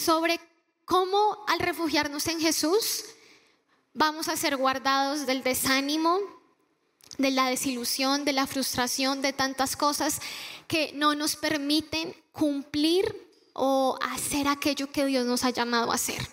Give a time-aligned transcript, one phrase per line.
[0.00, 0.40] sobre
[0.84, 3.04] cómo al refugiarnos en Jesús
[3.92, 6.18] vamos a ser guardados del desánimo,
[7.18, 10.20] de la desilusión, de la frustración, de tantas cosas
[10.66, 16.26] que no nos permiten cumplir o hacer aquello que Dios nos ha llamado a hacer.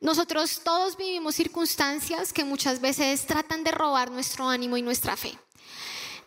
[0.00, 5.36] Nosotros todos vivimos circunstancias que muchas veces tratan de robar nuestro ánimo y nuestra fe.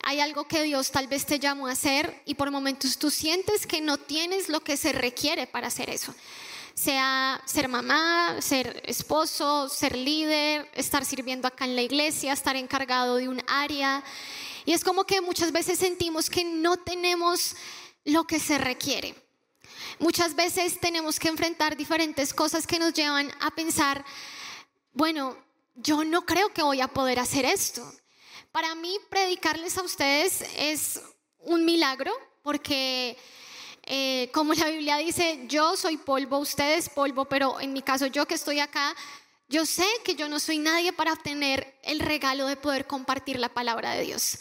[0.10, 3.68] Hay algo que Dios tal vez te llamó a hacer y por momentos tú sientes
[3.68, 6.16] que no tienes lo que se requiere para hacer eso.
[6.76, 13.18] Sea ser mamá, ser esposo, ser líder, estar sirviendo acá en la iglesia, estar encargado
[13.18, 14.02] de un área.
[14.64, 17.58] Y es como que muchas veces sentimos que no tenemos
[18.06, 19.14] lo que se requiere.
[20.00, 24.06] Muchas veces tenemos que enfrentar diferentes cosas que nos llevan a pensar,
[24.94, 25.38] bueno,
[25.76, 27.86] yo no creo que voy a poder hacer esto.
[28.58, 31.00] Para mí, predicarles a ustedes es
[31.42, 33.16] un milagro porque,
[33.84, 38.26] eh, como la Biblia dice, yo soy polvo, ustedes polvo, pero en mi caso, yo
[38.26, 38.96] que estoy acá,
[39.48, 43.50] yo sé que yo no soy nadie para obtener el regalo de poder compartir la
[43.50, 44.40] palabra de Dios.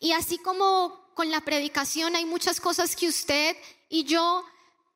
[0.00, 3.56] Y así como con la predicación hay muchas cosas que usted
[3.88, 4.44] y yo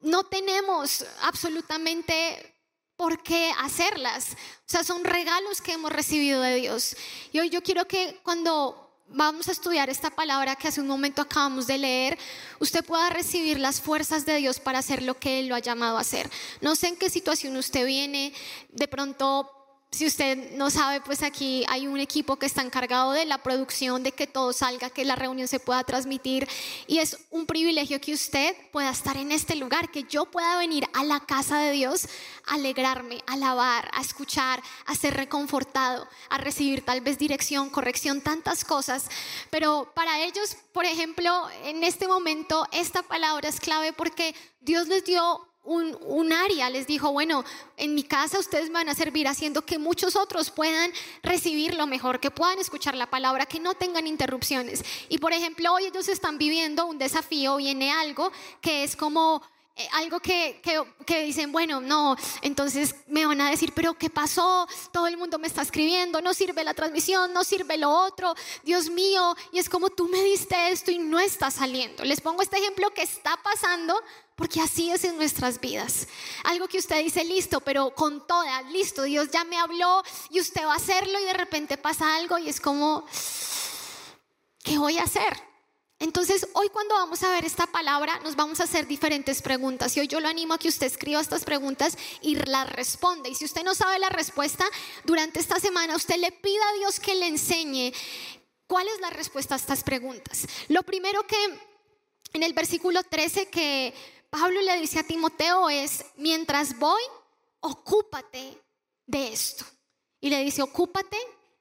[0.01, 2.58] no tenemos absolutamente
[2.99, 4.33] por qué hacerlas.
[4.33, 6.97] O sea, son regalos que hemos recibido de Dios.
[7.33, 11.23] Y hoy yo quiero que cuando vamos a estudiar esta palabra que hace un momento
[11.23, 12.19] acabamos de leer,
[12.59, 15.97] usted pueda recibir las fuerzas de Dios para hacer lo que Él lo ha llamado
[15.97, 16.29] a hacer.
[16.61, 18.35] No sé en qué situación usted viene,
[18.71, 19.49] de pronto
[19.91, 24.03] si usted no sabe, pues aquí hay un equipo que está encargado de la producción,
[24.03, 26.47] de que todo salga, que la reunión se pueda transmitir.
[26.87, 30.85] Y es un privilegio que usted pueda estar en este lugar, que yo pueda venir
[30.93, 32.07] a la casa de Dios,
[32.45, 39.07] alegrarme, alabar, a escuchar, a ser reconfortado, a recibir tal vez dirección, corrección, tantas cosas.
[39.49, 45.05] Pero para ellos, por ejemplo, en este momento, esta palabra es clave porque Dios les
[45.07, 47.45] dio un, área, les dijo, bueno,
[47.77, 50.91] en mi casa ustedes van a servir haciendo que muchos otros puedan
[51.23, 54.83] recibir lo mejor, que puedan escuchar la palabra, que no tengan interrupciones.
[55.09, 59.43] Y por ejemplo, hoy ellos están viviendo un desafío, viene algo que es como
[59.77, 60.61] eh, algo que,
[61.07, 64.67] que, dicen, bueno, no, entonces me van a decir, pero ¿qué pasó?
[64.91, 68.91] Todo el mundo me está escribiendo, no sirve la transmisión, no sirve lo otro, Dios
[68.91, 72.05] mío, y es como tú me diste esto y no está saliendo.
[72.05, 73.95] Les pongo este ejemplo que está pasando
[74.39, 76.07] porque así es en nuestras vidas.
[76.45, 80.63] Algo que usted dice, listo, pero con toda, listo, Dios ya me habló y usted
[80.63, 83.05] va a hacerlo y de repente pasa algo y es como,
[84.63, 85.43] ¿qué voy a hacer?
[85.99, 89.97] Entonces, hoy cuando vamos a ver esta palabra, nos vamos a hacer diferentes preguntas.
[89.97, 93.29] Y hoy yo lo animo a que usted escriba estas preguntas y las responda.
[93.29, 94.65] Y si usted no sabe la respuesta,
[95.03, 97.93] durante esta semana usted le pida a Dios que le enseñe
[98.69, 100.47] cuál es la respuesta a estas preguntas.
[100.69, 101.59] Lo primero que
[102.35, 103.93] en el versículo 13 que
[104.31, 107.03] Pablo le dice a Timoteo es, mientras voy,
[107.61, 108.61] ocúpate
[109.07, 109.65] de esto.
[110.21, 111.17] Y le dice, ocúpate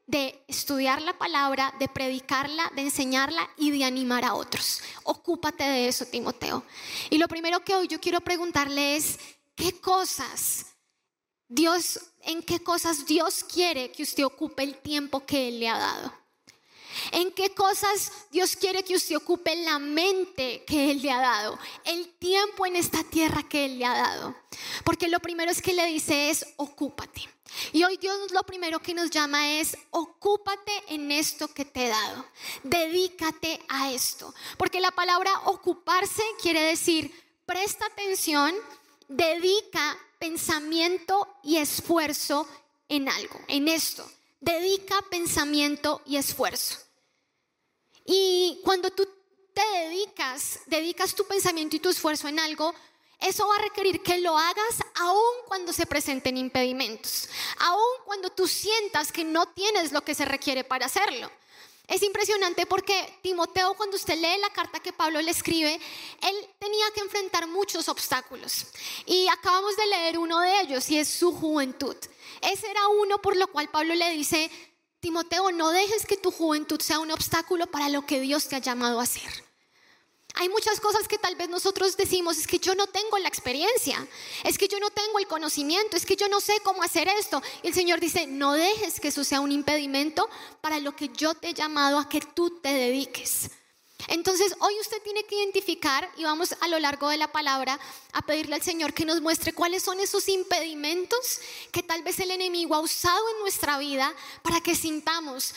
[0.05, 4.81] de estudiar la palabra, de predicarla, de enseñarla y de animar a otros.
[5.03, 6.63] Ocúpate de eso, Timoteo.
[7.09, 9.19] Y lo primero que hoy yo quiero preguntarle es,
[9.55, 10.65] ¿qué cosas
[11.47, 15.77] Dios, en qué cosas Dios quiere que usted ocupe el tiempo que Él le ha
[15.77, 16.26] dado?
[17.11, 21.59] ¿En qué cosas Dios quiere que usted ocupe la mente que Él le ha dado?
[21.85, 24.35] El tiempo en esta tierra que Él le ha dado.
[24.83, 27.21] Porque lo primero es que le dice es, ocúpate.
[27.71, 31.89] Y hoy Dios lo primero que nos llama es, ocúpate en esto que te he
[31.89, 32.25] dado.
[32.63, 34.33] Dedícate a esto.
[34.57, 37.11] Porque la palabra ocuparse quiere decir,
[37.45, 38.53] presta atención,
[39.07, 42.47] dedica pensamiento y esfuerzo
[42.89, 44.09] en algo, en esto.
[44.39, 46.86] Dedica pensamiento y esfuerzo.
[48.07, 49.07] Y cuando tú
[49.53, 52.73] te dedicas, dedicas tu pensamiento y tu esfuerzo en algo,
[53.19, 57.27] eso va a requerir que lo hagas aun cuando se presenten impedimentos,
[57.59, 61.29] aun cuando tú sientas que no tienes lo que se requiere para hacerlo.
[61.87, 65.79] Es impresionante porque Timoteo, cuando usted lee la carta que Pablo le escribe,
[66.21, 68.67] él tenía que enfrentar muchos obstáculos.
[69.05, 71.95] Y acabamos de leer uno de ellos y es su juventud.
[72.41, 74.51] Ese era uno por lo cual Pablo le dice,
[75.07, 78.59] Timoteo, no dejes que tu juventud sea un obstáculo para lo que Dios te ha
[78.59, 79.31] llamado a hacer.
[80.33, 84.05] Hay muchas cosas que tal vez nosotros decimos, es que yo no tengo la experiencia,
[84.43, 87.41] es que yo no tengo el conocimiento, es que yo no sé cómo hacer esto.
[87.63, 91.33] Y el Señor dice, no dejes que eso sea un impedimento para lo que yo
[91.35, 93.49] te he llamado a que tú te dediques.
[94.07, 97.79] Entonces, hoy usted tiene que identificar, y vamos a lo largo de la palabra
[98.13, 101.39] a pedirle al Señor que nos muestre cuáles son esos impedimentos
[101.71, 104.13] que tal vez el enemigo ha usado en nuestra vida
[104.43, 105.53] para que sintamos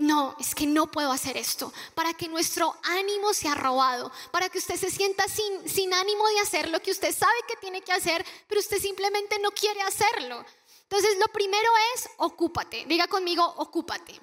[0.00, 4.56] no, es que no puedo hacer esto, para que nuestro ánimo sea robado, para que
[4.56, 7.92] usted se sienta sin, sin ánimo de hacer lo que usted sabe que tiene que
[7.92, 10.42] hacer, pero usted simplemente no quiere hacerlo.
[10.84, 12.86] Entonces, lo primero es, ocúpate.
[12.86, 14.18] Diga conmigo, ocúpate.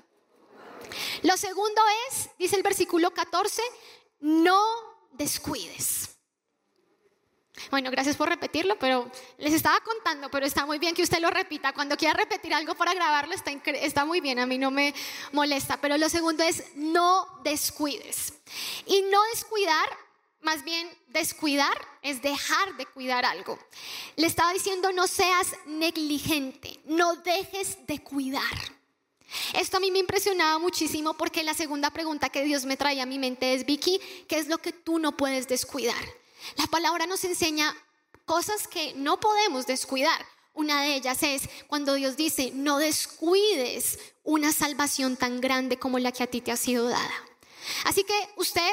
[1.24, 3.62] Lo segundo es, dice el versículo 14,
[4.20, 4.62] no
[5.12, 6.18] descuides.
[7.72, 11.30] Bueno, gracias por repetirlo, pero les estaba contando, pero está muy bien que usted lo
[11.30, 11.74] repita.
[11.74, 14.94] Cuando quiera repetir algo para grabarlo, está, está muy bien, a mí no me
[15.34, 15.82] molesta.
[15.82, 18.34] Pero lo segundo es, no descuides.
[18.86, 19.90] Y no descuidar,
[20.42, 23.60] más bien descuidar, es dejar de cuidar algo.
[24.16, 28.77] Le estaba diciendo, no seas negligente, no dejes de cuidar.
[29.54, 33.08] Esto a mí me impresionaba muchísimo porque la segunda pregunta que Dios me traía a
[33.08, 36.04] mi mente es, Vicky, ¿qué es lo que tú no puedes descuidar?
[36.56, 37.76] La palabra nos enseña
[38.26, 40.26] cosas que no podemos descuidar.
[40.54, 46.12] Una de ellas es cuando Dios dice, no descuides una salvación tan grande como la
[46.12, 47.24] que a ti te ha sido dada.
[47.86, 48.72] Así que usted,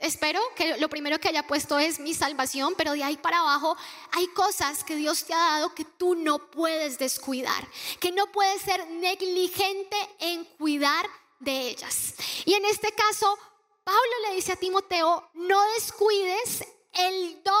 [0.00, 3.76] espero que lo primero que haya puesto es mi salvación, pero de ahí para abajo
[4.12, 7.68] hay cosas que Dios te ha dado que tú no puedes descuidar,
[8.00, 11.08] que no puedes ser negligente en cuidar
[11.38, 12.14] de ellas.
[12.44, 13.38] Y en este caso,
[13.84, 17.54] Pablo le dice a Timoteo, no descuides el don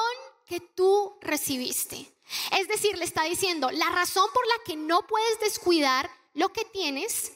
[0.46, 2.12] que tú recibiste.
[2.56, 6.64] Es decir, le está diciendo, la razón por la que no puedes descuidar lo que
[6.64, 7.32] tienes,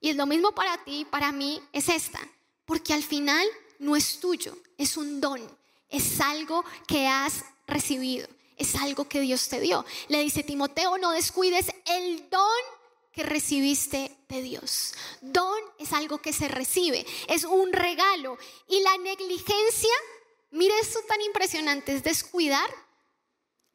[0.00, 2.20] y es lo mismo para ti, para mí, es esta,
[2.64, 3.46] porque al final
[3.78, 5.40] no es tuyo, es un don,
[5.88, 9.84] es algo que has recibido, es algo que Dios te dio.
[10.08, 12.40] Le dice Timoteo, no descuides el don
[13.12, 14.92] que recibiste de Dios.
[15.20, 18.38] Don es algo que se recibe, es un regalo,
[18.68, 19.92] y la negligencia
[20.56, 22.70] Mire esto tan impresionante, es descuidar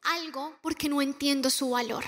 [0.02, 2.04] algo porque no entiendo su valor.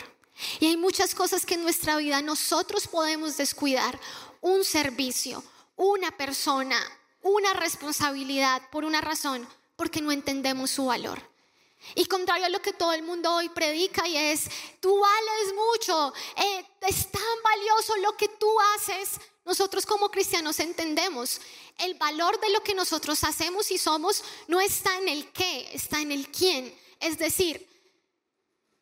[0.58, 4.00] Y hay muchas cosas que en nuestra vida nosotros podemos descuidar.
[4.40, 5.44] Un servicio,
[5.76, 6.76] una persona,
[7.24, 11.20] una responsabilidad por una razón, porque no entendemos su valor.
[11.94, 14.48] Y contrario a lo que todo el mundo hoy predica y es,
[14.80, 21.40] tú vales mucho, eh, es tan valioso lo que tú haces, nosotros como cristianos entendemos
[21.78, 26.00] el valor de lo que nosotros hacemos y somos no está en el qué, está
[26.00, 26.74] en el quién.
[27.00, 27.68] Es decir,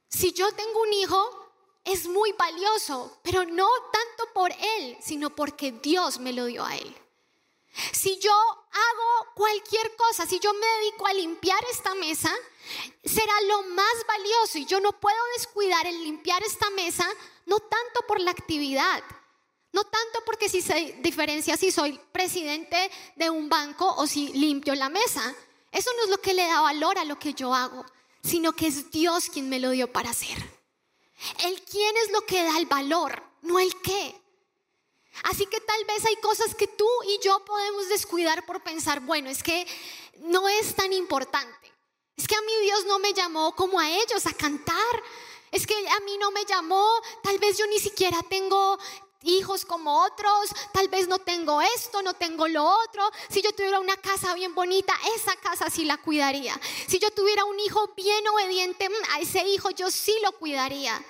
[0.08, 1.42] si yo tengo un hijo,
[1.84, 6.76] es muy valioso, pero no tanto por él, sino porque Dios me lo dio a
[6.76, 6.96] él.
[7.92, 12.30] Si yo hago cualquier cosa, si yo me dedico a limpiar esta mesa,
[13.04, 17.06] será lo más valioso y yo no puedo descuidar el limpiar esta mesa,
[17.46, 19.02] no tanto por la actividad,
[19.72, 24.74] no tanto porque si se diferencia si soy presidente de un banco o si limpio
[24.74, 25.34] la mesa.
[25.70, 27.86] Eso no es lo que le da valor a lo que yo hago,
[28.22, 30.36] sino que es Dios quien me lo dio para hacer.
[31.44, 34.21] El quién es lo que da el valor, no el qué.
[35.24, 39.30] Así que tal vez hay cosas que tú y yo podemos descuidar por pensar, bueno,
[39.30, 39.66] es que
[40.20, 41.72] no es tan importante.
[42.16, 45.02] Es que a mí Dios no me llamó como a ellos a cantar.
[45.50, 46.86] Es que a mí no me llamó,
[47.22, 48.78] tal vez yo ni siquiera tengo
[49.24, 53.08] hijos como otros, tal vez no tengo esto, no tengo lo otro.
[53.28, 56.58] Si yo tuviera una casa bien bonita, esa casa sí la cuidaría.
[56.86, 61.02] Si yo tuviera un hijo bien obediente, mm, a ese hijo yo sí lo cuidaría.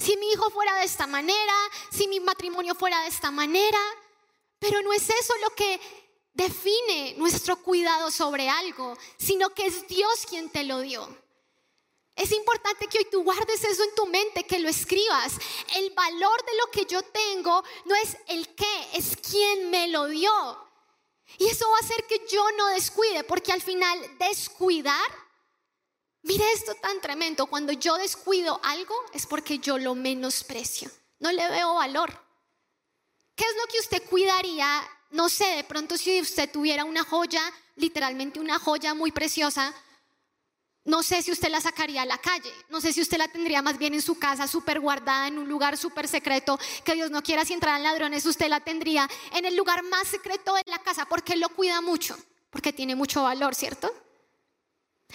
[0.00, 1.54] Si mi hijo fuera de esta manera,
[1.90, 3.78] si mi matrimonio fuera de esta manera,
[4.58, 5.78] pero no es eso lo que
[6.32, 11.06] define nuestro cuidado sobre algo, sino que es Dios quien te lo dio.
[12.16, 15.34] Es importante que hoy tú guardes eso en tu mente, que lo escribas.
[15.76, 20.06] El valor de lo que yo tengo no es el qué, es quién me lo
[20.06, 20.30] dio.
[21.38, 25.10] Y eso va a hacer que yo no descuide, porque al final descuidar,
[26.22, 31.48] mire esto tan tremendo, cuando yo descuido algo es porque yo lo menosprecio, no le
[31.50, 32.18] veo valor.
[33.34, 34.82] ¿Qué es lo que usted cuidaría?
[35.10, 37.42] No sé, de pronto si usted tuviera una joya,
[37.76, 39.74] literalmente una joya muy preciosa,
[40.84, 43.60] no sé si usted la sacaría a la calle, no sé si usted la tendría
[43.60, 47.22] más bien en su casa, súper guardada, en un lugar súper secreto, que Dios no
[47.22, 51.06] quiera si entraran ladrones, usted la tendría en el lugar más secreto de la casa,
[51.06, 52.16] porque lo cuida mucho,
[52.50, 53.94] porque tiene mucho valor, ¿cierto?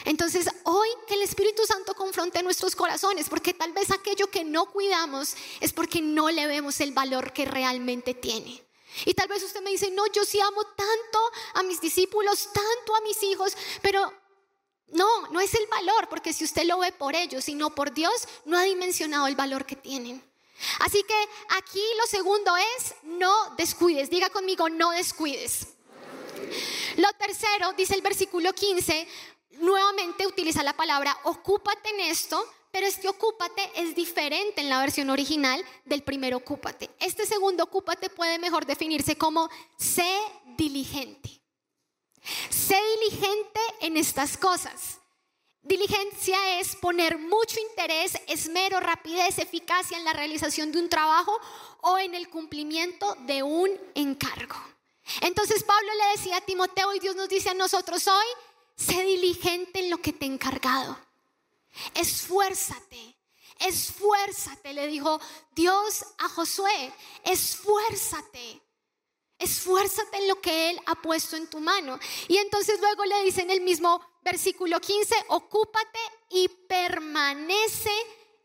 [0.04, 4.66] Entonces, hoy que el Espíritu Santo confronte nuestros corazones, porque tal vez aquello que no
[4.66, 8.62] cuidamos es porque no le vemos el valor que realmente tiene.
[9.06, 11.20] Y tal vez usted me dice, no, yo sí amo tanto
[11.54, 14.14] a mis discípulos, tanto a mis hijos, pero
[14.90, 18.28] no, no es el valor, porque si usted lo ve por ellos, sino por Dios,
[18.46, 20.24] no ha dimensionado el valor que tienen.
[20.80, 24.10] Así que aquí lo segundo es, no descuides.
[24.10, 25.68] Diga conmigo, no descuides.
[26.98, 29.08] Lo tercero, dice el versículo 15,
[29.60, 35.10] nuevamente utiliza la palabra, ocúpate en esto, pero este ocúpate es diferente en la versión
[35.10, 36.90] original del primer ocúpate.
[37.00, 40.20] Este segundo ocúpate puede mejor definirse como sé
[40.58, 41.42] diligente.
[42.50, 45.00] Sé diligente en estas cosas.
[45.62, 51.36] Diligencia es poner mucho interés, esmero, rapidez, eficacia en la realización de un trabajo
[51.82, 54.56] o en el cumplimiento de un encargo.
[55.22, 58.26] Entonces Pablo le decía a Timoteo y Dios nos dice a nosotros hoy,
[58.76, 60.98] sé diligente en lo que te he encargado.
[61.94, 63.16] Esfuérzate,
[63.60, 65.20] esfuérzate, le dijo
[65.52, 68.62] Dios a Josué, esfuérzate.
[69.38, 72.00] Esfuérzate en lo que Él ha puesto en tu mano.
[72.30, 77.92] Y entonces luego le dice en el mismo versículo 15, ocúpate y permanece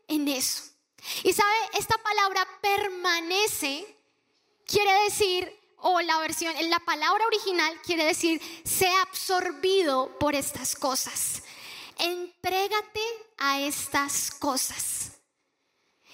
[0.07, 0.63] en eso.
[1.23, 3.97] Y sabe, esta palabra permanece
[4.65, 10.75] quiere decir, o la versión, en la palabra original quiere decir, sea absorbido por estas
[10.75, 11.43] cosas.
[11.97, 13.01] Entrégate
[13.37, 15.11] a estas cosas.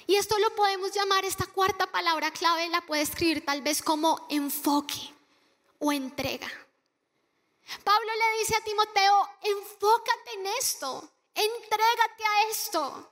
[0.05, 4.25] Y esto lo podemos llamar, esta cuarta palabra clave la puede escribir tal vez como
[4.29, 5.13] enfoque
[5.79, 6.49] o entrega.
[7.83, 13.11] Pablo le dice a Timoteo, enfócate en esto, entrégate a esto.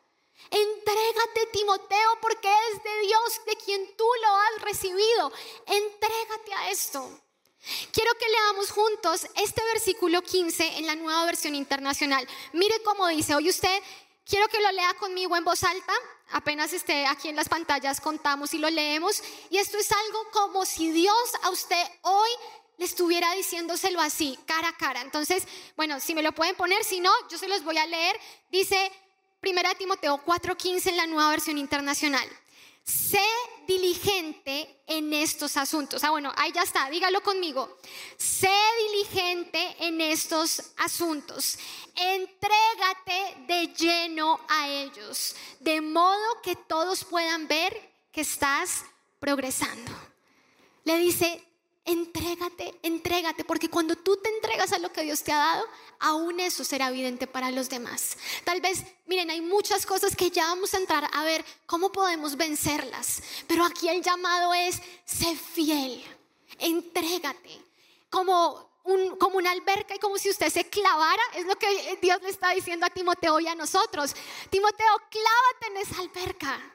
[0.50, 5.32] Entrégate, Timoteo, porque es de Dios de quien tú lo has recibido.
[5.66, 7.22] Entrégate a esto.
[7.92, 12.28] Quiero que leamos juntos este versículo 15 en la nueva versión internacional.
[12.54, 13.82] Mire cómo dice, hoy usted,
[14.24, 15.94] quiero que lo lea conmigo en voz alta,
[16.32, 19.24] apenas esté aquí en las pantallas, contamos y lo leemos.
[19.50, 22.30] Y esto es algo como si Dios a usted hoy
[22.78, 25.02] le estuviera diciéndoselo así, cara a cara.
[25.02, 28.20] Entonces, bueno, si me lo pueden poner, si no, yo se los voy a leer.
[28.50, 28.92] Dice
[29.46, 32.28] 1 Timoteo 4:15 en la nueva versión internacional.
[32.84, 33.22] Sé
[33.68, 36.04] diligente en estos asuntos.
[36.04, 37.78] Ah, bueno, ahí ya está, dígalo conmigo.
[38.18, 38.52] Sé
[38.88, 41.58] diligente en estos asuntos.
[41.96, 48.84] Entrégate de lleno a ellos, de modo que todos puedan ver que estás
[49.20, 49.92] progresando.
[50.84, 51.44] Le dice,
[51.86, 55.66] entrégate, entrégate, porque cuando tú te entregas a lo que Dios te ha dado,
[56.00, 58.18] aún eso será evidente para los demás.
[58.44, 62.36] Tal vez, miren, hay muchas cosas que ya vamos a entrar a ver cómo podemos
[62.36, 66.04] vencerlas, pero aquí el llamado es, sé fiel,
[66.60, 67.62] entrégate,
[68.10, 72.22] como un, como una alberca y como si usted se clavara, es lo que Dios
[72.24, 74.16] le está diciendo a Timoteo y a nosotros.
[74.50, 76.75] Timoteo, clávate en esa alberca.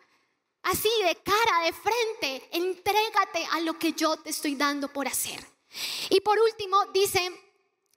[0.62, 5.45] Así de cara, de frente, entrégate a lo que yo te estoy dando por hacer.
[6.11, 7.31] Y por último, dice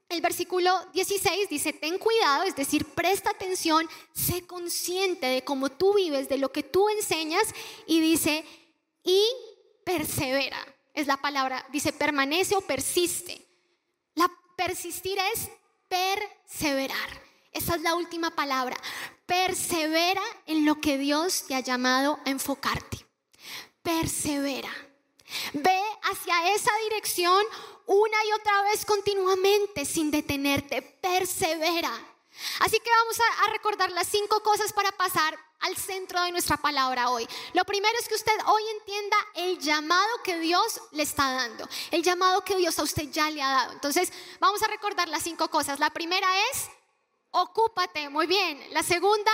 [0.10, 5.96] el versículo 16, dice, ten cuidado, es decir, presta atención, sé consciente de cómo tú
[5.96, 7.44] vives, de lo que tú enseñas,
[7.88, 8.46] y dice,
[9.04, 9.26] y
[9.84, 10.60] persevera,
[10.94, 13.46] es la palabra, dice, permanece o persiste.
[14.14, 15.50] La persistir es
[15.90, 17.24] perseverar.
[17.52, 18.78] Esa es la última palabra.
[19.26, 23.06] Persevera en lo que Dios te ha llamado a enfocarte.
[23.82, 24.72] Persevera.
[25.54, 27.44] Ve hacia esa dirección
[27.86, 30.82] una y otra vez continuamente sin detenerte.
[30.82, 31.92] Persevera.
[32.60, 37.10] Así que vamos a, recordar las cinco cosas para pasar al centro de nuestra palabra
[37.10, 37.28] hoy.
[37.54, 42.04] Lo primero es que usted hoy entienda el llamado que Dios le está dando, el
[42.04, 43.74] llamado que Dios a usted ya le ha dado.
[43.74, 45.80] Entonces, vamos a recordar las cinco cosas.
[45.80, 46.70] La primera es
[47.34, 48.66] ocúpate, muy bien.
[48.72, 49.32] La segunda,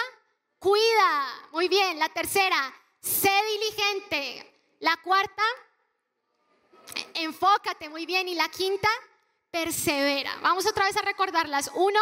[0.58, 2.00] cuida, muy bien.
[2.00, 4.62] La tercera, sé diligente.
[4.80, 5.44] La cuarta,
[7.14, 8.28] enfócate, muy bien.
[8.28, 8.90] Y la quinta,
[9.52, 10.38] persevera.
[10.42, 11.72] Vamos otra vez a recordarlas.
[11.76, 12.00] Uno,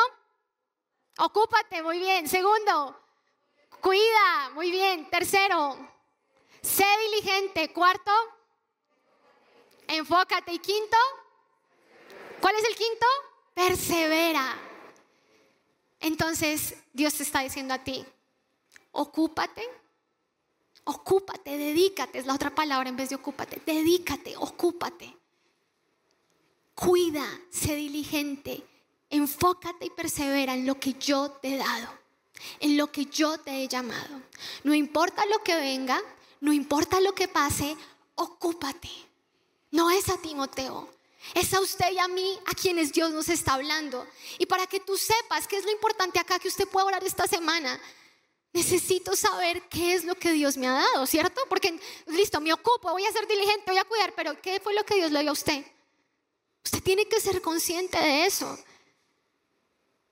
[1.18, 2.28] ocúpate, muy bien.
[2.28, 3.00] Segundo,
[3.82, 5.10] cuida, muy bien.
[5.10, 5.78] Tercero,
[6.62, 7.74] sé diligente.
[7.74, 8.12] Cuarto,
[9.88, 10.54] enfócate.
[10.54, 10.98] Y quinto,
[12.40, 13.08] ¿cuál es el quinto?
[13.56, 14.67] Persevera.
[16.00, 18.06] Entonces Dios te está diciendo a ti,
[18.92, 19.64] ocúpate,
[20.84, 25.16] ocúpate, dedícate, es la otra palabra en vez de ocúpate, dedícate, ocúpate.
[26.74, 28.64] Cuida, sé diligente,
[29.10, 31.88] enfócate y persevera en lo que yo te he dado,
[32.60, 34.22] en lo que yo te he llamado.
[34.64, 36.00] No importa lo que venga,
[36.40, 37.76] no importa lo que pase,
[38.16, 38.90] ocúpate.
[39.72, 40.90] No es a Timoteo,
[41.34, 44.06] es a usted y a mí a quienes Dios nos está hablando.
[44.38, 47.28] Y para que tú sepas qué es lo importante acá que usted pueda orar esta
[47.28, 47.80] semana,
[48.54, 51.42] necesito saber qué es lo que Dios me ha dado, ¿cierto?
[51.50, 54.84] Porque, listo, me ocupo, voy a ser diligente, voy a cuidar, pero ¿qué fue lo
[54.84, 55.66] que Dios le dio a usted?
[56.64, 58.58] Usted tiene que ser consciente de eso.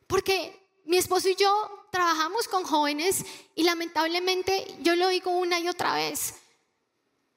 [0.07, 5.67] Porque mi esposo y yo trabajamos con jóvenes y lamentablemente yo lo digo una y
[5.67, 6.35] otra vez.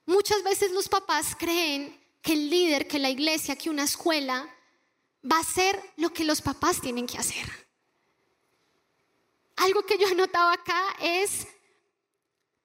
[0.05, 1.99] Muchas veces los papás creen
[2.29, 4.55] que el líder, que la iglesia, que una escuela
[5.25, 7.47] va a hacer lo que los papás tienen que hacer.
[9.57, 11.47] algo que yo anotaba acá es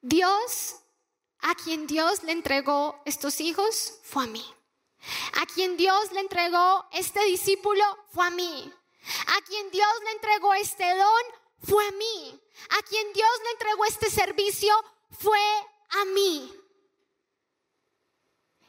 [0.01, 0.75] Dios,
[1.39, 4.45] a quien Dios le entregó estos hijos, fue a mí.
[5.41, 8.69] A quien Dios le entregó este discípulo, fue a mí.
[9.27, 11.23] A quien Dios le entregó este don,
[11.61, 12.41] fue a mí.
[12.69, 14.73] A quien Dios le entregó este servicio,
[15.17, 15.39] fue
[16.01, 16.62] a mí.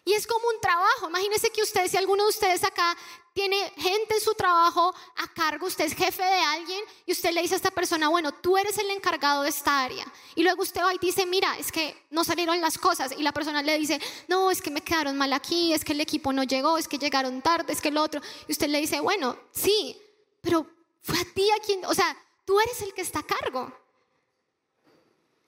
[0.04, 1.08] Y es como un trabajo.
[1.08, 2.96] Imagínense que usted, si alguno de ustedes acá
[3.32, 7.40] tiene gente en su trabajo a cargo, usted es jefe de alguien y usted le
[7.40, 10.04] dice a esta persona, bueno, tú eres el encargado de esta área.
[10.34, 13.12] Y luego usted va y dice, mira, es que no salieron las cosas.
[13.16, 16.00] Y la persona le dice, no, es que me quedaron mal aquí, es que el
[16.00, 18.20] equipo no llegó, es que llegaron tarde, es que el otro.
[18.46, 19.96] Y usted le dice, bueno, sí,
[20.42, 20.66] pero
[21.02, 23.83] fue a ti a quien, o sea, tú eres el que está a cargo.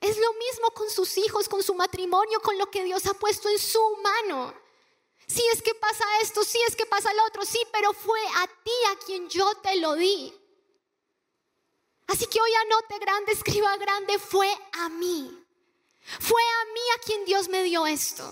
[0.01, 3.49] Es lo mismo con sus hijos, con su matrimonio, con lo que Dios ha puesto
[3.49, 4.55] en su mano.
[5.27, 8.47] Si es que pasa esto, si es que pasa lo otro, sí, pero fue a
[8.47, 10.33] ti a quien yo te lo di.
[12.07, 15.45] Así que hoy anote grande, escriba grande, fue a mí.
[16.21, 18.25] Fue a mí a quien Dios me dio esto.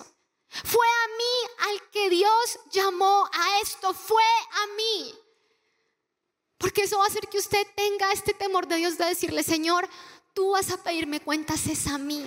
[0.49, 3.93] Fue a mí al que Dios llamó a esto.
[3.93, 5.19] Fue a mí.
[6.59, 9.89] Porque eso va a hacer que usted tenga este temor de Dios de decirle, Señor,
[10.35, 12.23] tú vas a pedirme cuentas es a mí.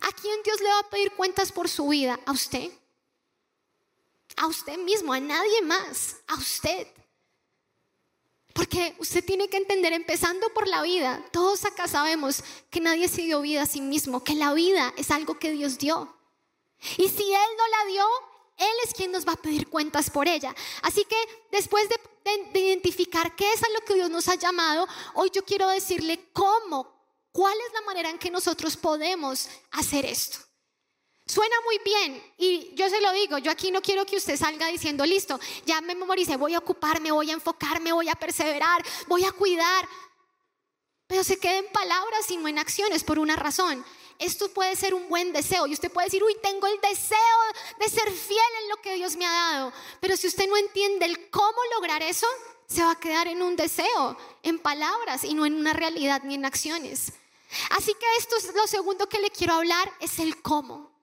[0.00, 2.18] ¿A quién Dios le va a pedir cuentas por su vida?
[2.24, 2.70] ¿A usted?
[4.36, 6.86] A usted mismo, a nadie más, a usted.
[8.52, 13.22] Porque usted tiene que entender, empezando por la vida, todos acá sabemos que nadie se
[13.22, 16.14] dio vida a sí mismo, que la vida es algo que Dios dio.
[16.96, 18.06] Y si Él no la dio,
[18.56, 20.54] Él es quien nos va a pedir cuentas por ella.
[20.82, 21.16] Así que
[21.50, 21.98] después de,
[22.52, 26.28] de identificar qué es a lo que Dios nos ha llamado, hoy yo quiero decirle
[26.32, 26.95] cómo,
[27.36, 30.38] ¿Cuál es la manera en que nosotros podemos hacer esto?
[31.26, 34.68] Suena muy bien y yo se lo digo, yo aquí no quiero que usted salga
[34.68, 39.26] diciendo, listo, ya me memorice, voy a ocuparme, voy a enfocarme, voy a perseverar, voy
[39.26, 39.86] a cuidar,
[41.06, 43.84] pero se quede en palabras y no en acciones por una razón.
[44.18, 47.18] Esto puede ser un buen deseo y usted puede decir, uy, tengo el deseo
[47.78, 51.04] de ser fiel en lo que Dios me ha dado, pero si usted no entiende
[51.04, 52.26] el cómo lograr eso,
[52.66, 56.36] se va a quedar en un deseo, en palabras y no en una realidad ni
[56.36, 57.12] en acciones.
[57.70, 60.96] Así que esto es lo segundo que le quiero hablar, es el cómo.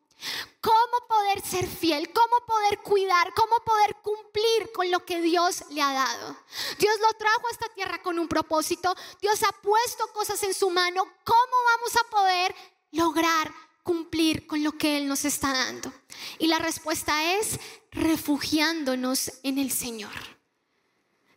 [0.62, 5.82] Cómo poder ser fiel, cómo poder cuidar, cómo poder cumplir con lo que Dios le
[5.82, 6.38] ha dado.
[6.79, 10.69] Dios lo trajo a esta tierra con un propósito, Dios ha puesto cosas en su
[10.69, 11.03] mano.
[11.25, 12.56] ¿Cómo vamos a poder
[12.91, 13.51] lograr
[13.84, 15.91] cumplir con lo que Él nos está dando?
[16.39, 17.60] Y la respuesta es
[17.91, 20.33] refugiándonos en el Señor.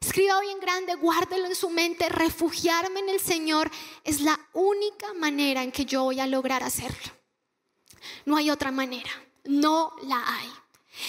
[0.01, 3.71] Escriba bien grande, guárdelo en su mente, refugiarme en el Señor
[4.05, 7.13] es la única manera en que yo voy a lograr hacerlo.
[8.25, 9.11] No hay otra manera,
[9.45, 10.53] no la hay.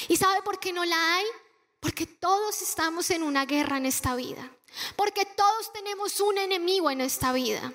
[0.07, 1.25] ¿Y sabe por qué no la hay?
[1.79, 4.51] Porque todos estamos en una guerra en esta vida.
[4.95, 7.73] Porque todos tenemos un enemigo en esta vida.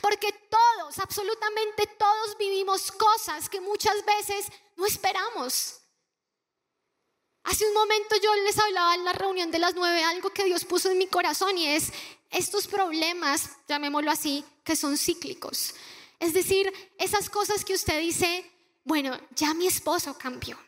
[0.00, 4.46] Porque todos, absolutamente todos vivimos cosas que muchas veces
[4.76, 5.83] no esperamos.
[7.44, 10.64] Hace un momento yo les hablaba en la reunión de las nueve algo que Dios
[10.64, 11.92] puso en mi corazón y es
[12.30, 15.74] estos problemas, llamémoslo así, que son cíclicos.
[16.18, 18.50] Es decir, esas cosas que usted dice,
[18.84, 20.58] bueno, ya mi esposo cambió.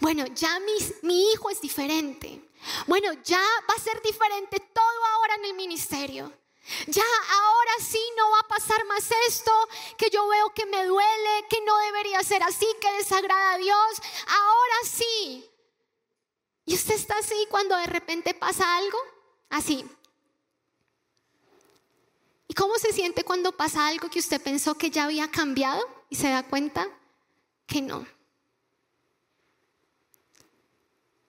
[0.00, 2.42] Bueno, ya mi, mi hijo es diferente.
[2.86, 6.32] Bueno, ya va a ser diferente todo ahora en el ministerio.
[6.86, 9.52] Ya ahora sí no va a pasar más esto,
[9.96, 14.02] que yo veo que me duele, que no debería ser así, que desagrada a Dios.
[14.26, 15.48] Ahora sí.
[16.68, 18.98] Y usted está así cuando de repente pasa algo,
[19.48, 19.86] así.
[22.46, 26.16] ¿Y cómo se siente cuando pasa algo que usted pensó que ya había cambiado y
[26.16, 26.86] se da cuenta
[27.66, 28.06] que no?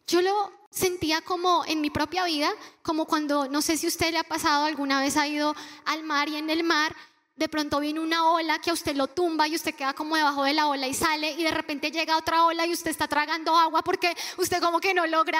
[0.07, 4.17] Yo lo sentía como en mi propia vida, como cuando, no sé si usted le
[4.17, 6.93] ha pasado, alguna vez ha ido al mar y en el mar
[7.39, 10.43] de pronto viene una ola que a usted lo tumba y usted queda como debajo
[10.43, 13.55] de la ola y sale y de repente llega otra ola y usted está tragando
[13.55, 15.39] agua porque usted como que no logra.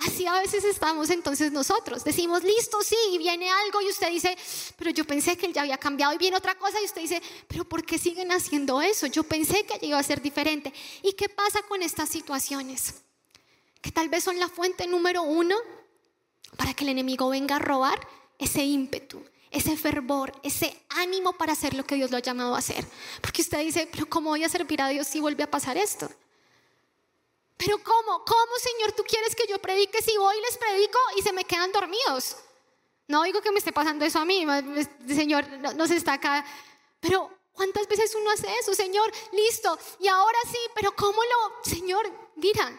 [0.00, 2.04] Así a veces estamos entonces nosotros.
[2.04, 4.36] Decimos, listo, sí, y viene algo y usted dice,
[4.76, 7.22] pero yo pensé que él ya había cambiado y viene otra cosa y usted dice,
[7.48, 9.06] pero ¿por qué siguen haciendo eso?
[9.06, 10.74] Yo pensé que iba a ser diferente.
[11.02, 12.96] ¿Y qué pasa con estas situaciones?
[13.80, 15.56] Que tal vez son la fuente número uno
[16.58, 17.98] para que el enemigo venga a robar
[18.38, 22.58] ese ímpetu, ese fervor, ese ánimo para hacer lo que Dios lo ha llamado a
[22.58, 22.84] hacer.
[23.20, 26.10] Porque usted dice, pero ¿cómo voy a servir a Dios si vuelve a pasar esto?
[27.56, 28.24] Pero ¿cómo?
[28.24, 31.44] ¿Cómo, Señor, tú quieres que yo predique si voy y les predico y se me
[31.44, 32.36] quedan dormidos?
[33.06, 34.44] No digo que me esté pasando eso a mí,
[35.06, 36.44] Señor, no, se está acá.
[36.98, 38.74] Pero ¿cuántas veces uno hace eso?
[38.74, 42.72] Señor, listo, y ahora sí, pero ¿cómo lo, Señor, mira?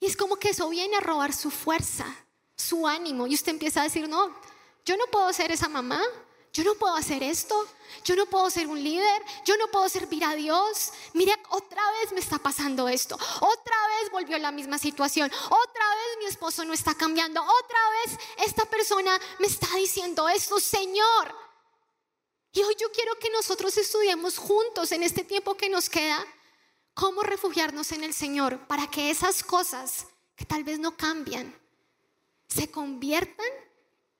[0.00, 2.06] Y es como que eso viene a robar su fuerza,
[2.56, 4.34] su ánimo, y usted empieza a decir, no,
[4.86, 6.02] yo no puedo ser esa mamá,
[6.52, 7.54] Yo no puedo hacer esto.
[8.02, 9.22] Yo no puedo ser un líder.
[9.44, 10.90] Yo no puedo servir a Dios.
[11.12, 13.14] Mire, otra vez me está pasando esto.
[13.14, 15.30] Otra vez volvió la misma situación.
[15.30, 17.42] Otra vez mi esposo no está cambiando.
[17.42, 21.34] Otra vez esta persona me está diciendo esto, Señor.
[22.52, 26.24] Y hoy yo quiero que nosotros estudiemos juntos en este tiempo que nos queda
[26.94, 31.54] cómo refugiarnos en el Señor para que esas cosas que tal vez no cambian
[32.48, 33.65] se conviertan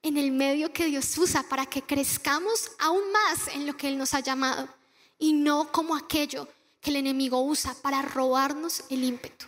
[0.07, 3.99] en el medio que Dios usa para que crezcamos aún más en lo que Él
[3.99, 4.69] nos ha llamado
[5.19, 6.47] y no como aquello
[6.81, 9.47] que el enemigo usa para robarnos el ímpetu.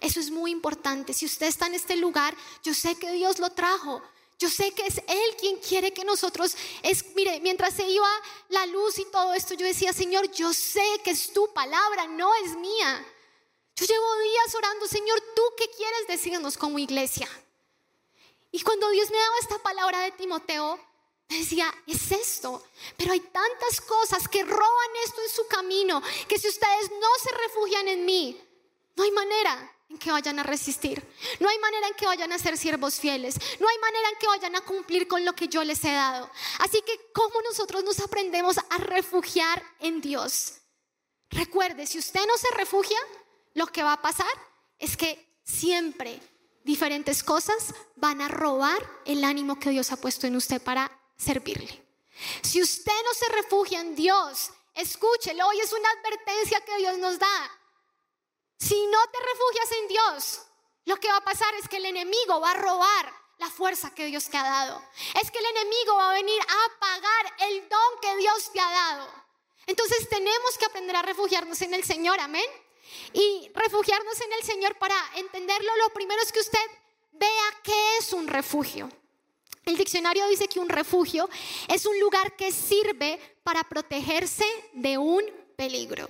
[0.00, 1.12] Eso es muy importante.
[1.12, 4.00] Si usted está en este lugar, yo sé que Dios lo trajo.
[4.38, 8.08] Yo sé que es Él quien quiere que nosotros, es, mire, mientras se iba
[8.50, 12.32] la luz y todo esto, yo decía, Señor, yo sé que es tu palabra, no
[12.36, 13.04] es mía.
[13.74, 17.28] Yo llevo días orando, Señor, ¿tú qué quieres decirnos como iglesia?
[18.52, 20.78] Y cuando Dios me daba esta palabra de Timoteo,
[21.28, 22.64] me decía, es esto.
[22.96, 27.30] Pero hay tantas cosas que roban esto en su camino, que si ustedes no se
[27.36, 28.40] refugian en mí,
[28.96, 31.04] no hay manera en que vayan a resistir.
[31.38, 33.36] No hay manera en que vayan a ser siervos fieles.
[33.58, 36.30] No hay manera en que vayan a cumplir con lo que yo les he dado.
[36.58, 40.54] Así que, ¿cómo nosotros nos aprendemos a refugiar en Dios?
[41.30, 42.98] Recuerde, si usted no se refugia,
[43.54, 44.30] lo que va a pasar
[44.78, 46.20] es que siempre
[46.64, 51.86] diferentes cosas van a robar el ánimo que Dios ha puesto en usted para servirle.
[52.42, 57.18] Si usted no se refugia en Dios, escúchelo, hoy es una advertencia que Dios nos
[57.18, 57.50] da.
[58.58, 60.42] Si no te refugias en Dios,
[60.84, 64.06] lo que va a pasar es que el enemigo va a robar la fuerza que
[64.06, 64.82] Dios te ha dado.
[65.20, 68.70] Es que el enemigo va a venir a apagar el don que Dios te ha
[68.70, 69.08] dado.
[69.66, 72.44] Entonces tenemos que aprender a refugiarnos en el Señor, amén.
[73.12, 76.58] Y refugiarnos en el Señor para entenderlo, lo primero es que usted
[77.12, 78.90] vea qué es un refugio.
[79.64, 81.28] El diccionario dice que un refugio
[81.68, 85.22] es un lugar que sirve para protegerse de un
[85.56, 86.08] peligro.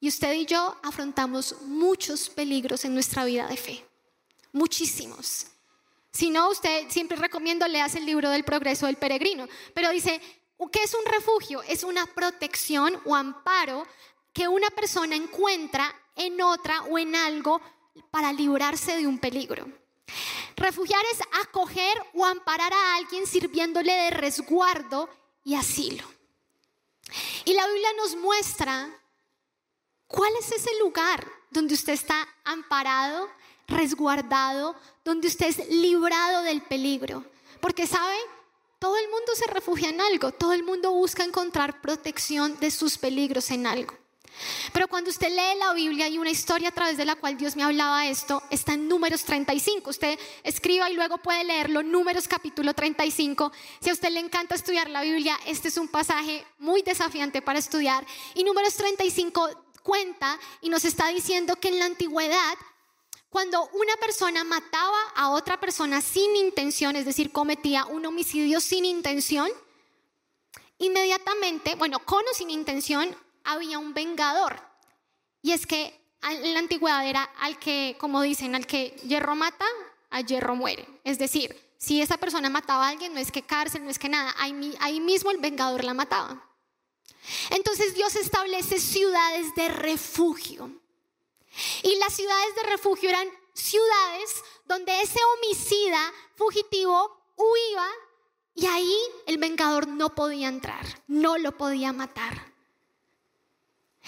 [0.00, 3.86] Y usted y yo afrontamos muchos peligros en nuestra vida de fe.
[4.52, 5.46] Muchísimos.
[6.10, 9.46] Si no, usted siempre recomiendo leas el libro del progreso del peregrino.
[9.74, 10.20] Pero dice,
[10.72, 11.62] ¿qué es un refugio?
[11.62, 13.86] Es una protección o amparo
[14.32, 17.60] que una persona encuentra en otra o en algo
[18.10, 19.66] para librarse de un peligro.
[20.56, 25.08] Refugiar es acoger o amparar a alguien sirviéndole de resguardo
[25.44, 26.04] y asilo.
[27.44, 28.88] Y la Biblia nos muestra
[30.06, 33.28] cuál es ese lugar donde usted está amparado,
[33.66, 37.24] resguardado, donde usted es librado del peligro.
[37.60, 38.16] Porque sabe,
[38.78, 42.98] todo el mundo se refugia en algo, todo el mundo busca encontrar protección de sus
[42.98, 43.94] peligros en algo.
[44.72, 47.56] Pero cuando usted lee la Biblia y una historia a través de la cual Dios
[47.56, 49.90] me hablaba esto, está en números 35.
[49.90, 53.52] Usted escriba y luego puede leerlo, números capítulo 35.
[53.80, 57.58] Si a usted le encanta estudiar la Biblia, este es un pasaje muy desafiante para
[57.58, 58.06] estudiar.
[58.34, 59.50] Y números 35
[59.82, 62.54] cuenta y nos está diciendo que en la antigüedad,
[63.28, 68.84] cuando una persona mataba a otra persona sin intención, es decir, cometía un homicidio sin
[68.84, 69.48] intención,
[70.78, 74.60] inmediatamente, bueno, con o sin intención, había un vengador.
[75.42, 79.64] Y es que en la antigüedad era al que, como dicen, al que hierro mata,
[80.10, 80.86] a hierro muere.
[81.04, 84.08] Es decir, si esa persona mataba a alguien, no es que cárcel, no es que
[84.08, 86.46] nada, ahí, ahí mismo el vengador la mataba.
[87.50, 90.70] Entonces Dios establece ciudades de refugio.
[91.82, 97.86] Y las ciudades de refugio eran ciudades donde ese homicida fugitivo huía
[98.54, 102.49] y ahí el vengador no podía entrar, no lo podía matar.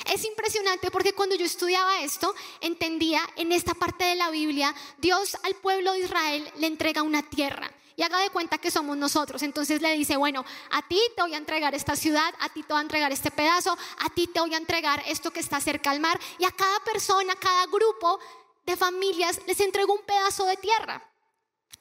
[0.07, 5.37] Es impresionante porque cuando yo estudiaba esto, entendía en esta parte de la Biblia, Dios
[5.42, 7.70] al pueblo de Israel le entrega una tierra.
[7.94, 9.42] Y haga de cuenta que somos nosotros.
[9.42, 12.72] Entonces le dice, bueno, a ti te voy a entregar esta ciudad, a ti te
[12.72, 15.90] voy a entregar este pedazo, a ti te voy a entregar esto que está cerca
[15.90, 16.18] al mar.
[16.38, 18.18] Y a cada persona, a cada grupo
[18.64, 21.07] de familias les entregó un pedazo de tierra.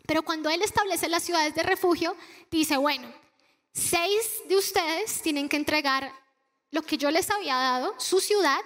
[0.05, 2.15] Pero cuando Él establece las ciudades de refugio,
[2.49, 3.11] dice, bueno,
[3.71, 6.20] seis de ustedes tienen que entregar
[6.71, 8.59] lo que yo les había dado, su ciudad,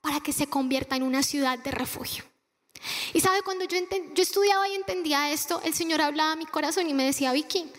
[0.00, 2.24] para que se convierta en una ciudad de refugio.
[3.12, 3.78] Y sabe, cuando yo,
[4.14, 7.70] yo estudiaba y entendía esto, el Señor hablaba a mi corazón y me decía, Vicky,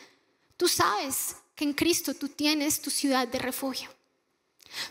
[0.57, 3.89] tú sabes que en Cristo tú tienes tu ciudad de refugio.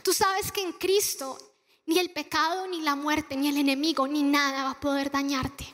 [0.02, 1.38] Tú sabes que en Cristo
[1.86, 5.72] ni el pecado, ni la muerte, ni el enemigo, ni nada va a poder dañarte.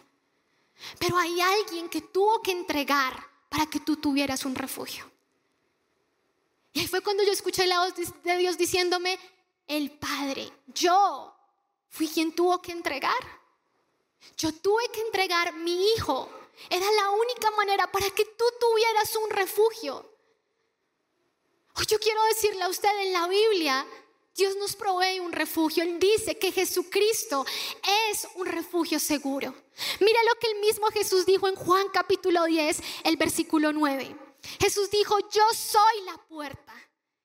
[0.98, 3.16] Pero hay alguien que tuvo que entregar
[3.48, 5.10] para que tú tuvieras un refugio.
[6.72, 9.18] Y ahí fue cuando yo escuché la voz de Dios diciéndome,
[9.66, 11.34] el Padre, yo
[11.88, 13.40] fui quien tuvo que entregar.
[14.36, 16.28] Yo tuve que entregar mi hijo.
[16.70, 20.12] Era la única manera para que tú tuvieras un refugio.
[21.74, 23.86] Hoy yo quiero decirle a usted en la Biblia,
[24.34, 25.82] Dios nos provee un refugio.
[25.82, 27.44] Él dice que Jesucristo
[28.10, 29.54] es un refugio seguro.
[30.00, 34.16] Mira lo que el mismo Jesús dijo en Juan capítulo 10, el versículo 9.
[34.60, 36.61] Jesús dijo, yo soy la puerta.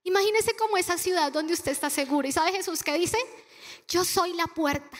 [0.07, 2.25] Imagínese como esa ciudad donde usted está seguro.
[2.25, 3.17] ¿Y sabe Jesús qué dice?
[3.89, 4.97] Yo soy la puerta.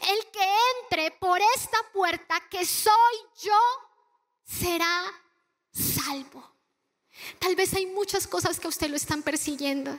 [0.00, 0.48] El que
[0.80, 3.58] entre por esta puerta que soy yo
[4.42, 5.12] será
[5.70, 6.42] salvo.
[7.38, 9.94] Tal vez hay muchas cosas que a usted lo están persiguiendo.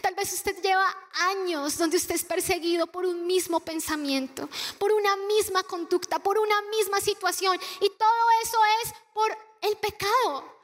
[0.00, 5.14] Tal vez usted lleva años donde usted es perseguido por un mismo pensamiento, por una
[5.16, 7.60] misma conducta, por una misma situación.
[7.82, 10.56] Y todo eso es por el pecado.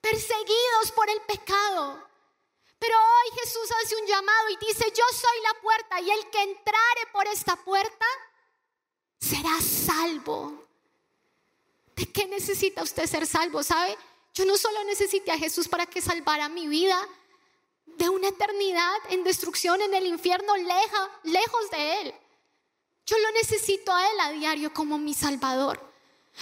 [0.00, 2.05] Perseguidos por el pecado.
[2.78, 6.42] Pero hoy Jesús hace un llamado y dice, yo soy la puerta y el que
[6.42, 8.06] entrare por esta puerta
[9.18, 10.66] será salvo.
[11.94, 13.62] ¿De qué necesita usted ser salvo?
[13.62, 13.96] ¿Sabe?
[14.34, 16.98] Yo no solo necesité a Jesús para que salvara mi vida
[17.86, 22.14] de una eternidad en destrucción en el infierno, lejos de Él.
[23.06, 25.80] Yo lo necesito a Él a diario como mi Salvador.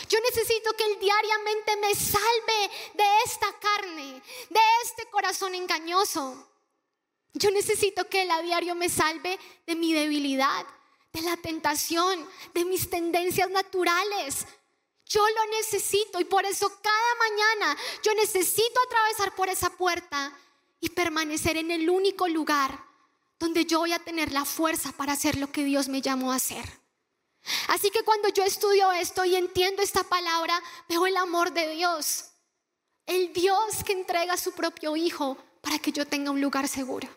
[0.09, 6.49] Yo necesito que Él diariamente me salve de esta carne, de este corazón engañoso.
[7.35, 10.67] Yo necesito que Él a diario me salve de mi debilidad,
[11.13, 14.47] de la tentación, de mis tendencias naturales.
[15.07, 20.37] Yo lo necesito y por eso cada mañana yo necesito atravesar por esa puerta
[20.81, 22.85] y permanecer en el único lugar
[23.39, 26.37] donde yo voy a tener la fuerza para hacer lo que Dios me llamó a
[26.37, 26.84] hacer.
[27.69, 32.27] Así que cuando yo estudio esto y entiendo esta palabra, veo el amor de Dios.
[33.07, 37.09] El Dios que entrega a su propio Hijo para que yo tenga un lugar seguro.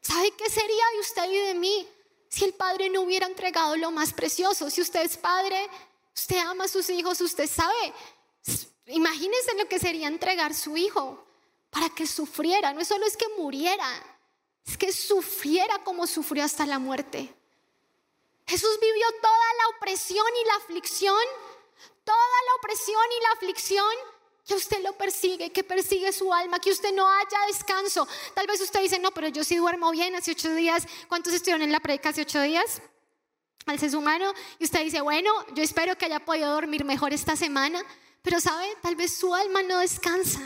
[0.00, 1.88] ¿Sabe qué sería de usted y de mí
[2.28, 4.70] si el Padre no hubiera entregado lo más precioso?
[4.70, 5.68] Si usted es Padre,
[6.14, 7.92] usted ama a sus hijos, usted sabe.
[8.86, 11.26] Imagínense lo que sería entregar su Hijo
[11.70, 12.72] para que sufriera.
[12.72, 13.86] No solo es que muriera,
[14.66, 17.34] es que sufriera como sufrió hasta la muerte.
[18.46, 21.24] Jesús vivió toda la opresión y la aflicción,
[22.04, 23.94] toda la opresión y la aflicción
[24.46, 28.06] que usted lo persigue, que persigue su alma, que usted no haya descanso.
[28.34, 30.86] Tal vez usted dice, no, pero yo sí duermo bien hace ocho días.
[31.08, 32.82] ¿Cuántos estuvieron en la predica hace ocho días?
[33.64, 34.34] Al ser humano.
[34.58, 37.82] Y usted dice, bueno, yo espero que haya podido dormir mejor esta semana.
[38.20, 40.40] Pero sabe, tal vez su alma no descansa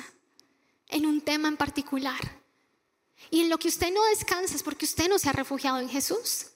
[0.89, 2.21] en un tema en particular.
[3.31, 5.89] Y en lo que usted no descansa es porque usted no se ha refugiado en
[5.89, 6.47] Jesús.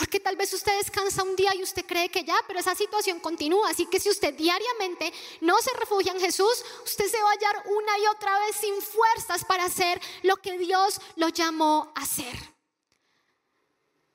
[0.00, 3.20] Porque tal vez usted descansa un día y usted cree que ya, pero esa situación
[3.20, 3.68] continúa.
[3.68, 7.64] Así que si usted diariamente no se refugia en Jesús, usted se va a hallar
[7.66, 12.34] una y otra vez sin fuerzas para hacer lo que Dios lo llamó a hacer.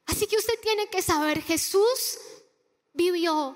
[0.07, 2.17] Así que usted tiene que saber, Jesús
[2.93, 3.55] vivió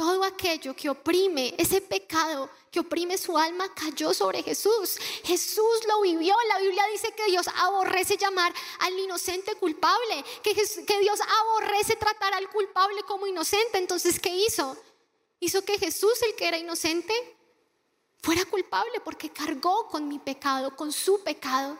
[0.00, 4.96] todo aquello que oprime, ese pecado que oprime su alma, cayó sobre Jesús.
[5.24, 6.34] Jesús lo vivió.
[6.48, 12.48] La Biblia dice que Dios aborrece llamar al inocente culpable, que, Dios aborrece tratar al
[12.48, 13.76] culpable como inocente.
[13.76, 14.74] Entonces, ¿qué hizo?
[15.38, 17.12] Hizo que Jesús, el que era inocente,
[18.22, 21.76] fuera culpable porque cargó con mi pecado, con su pecado.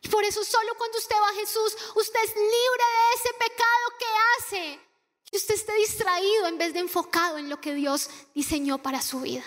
[0.00, 3.84] Y por eso solo cuando usted va a Jesús, usted es libre de ese pecado
[3.98, 4.06] que
[4.38, 4.86] hace
[5.30, 9.20] que usted esté distraído en vez de enfocado en lo que Dios diseñó para su
[9.20, 9.44] vida.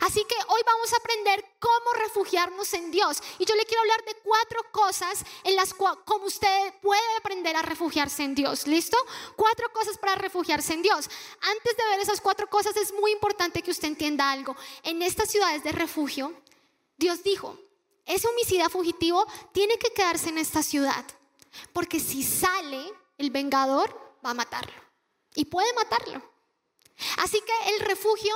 [0.00, 3.22] Así que hoy vamos a aprender cómo refugiarnos en Dios.
[3.38, 7.56] Y yo le quiero hablar de cuatro cosas en las cuales como usted puede aprender
[7.56, 8.66] a refugiarse en Dios.
[8.66, 8.98] ¿Listo?
[9.34, 11.08] Cuatro cosas para refugiarse en Dios.
[11.40, 14.54] Antes de ver esas cuatro cosas es muy importante que usted entienda algo.
[14.82, 16.34] En estas ciudades de refugio,
[16.98, 17.58] Dios dijo,
[18.04, 21.04] ese homicida fugitivo tiene que quedarse en esta ciudad.
[21.72, 24.72] Porque si sale, el vengador va a matarlo.
[25.34, 26.22] Y puede matarlo.
[27.18, 28.34] Así que el refugio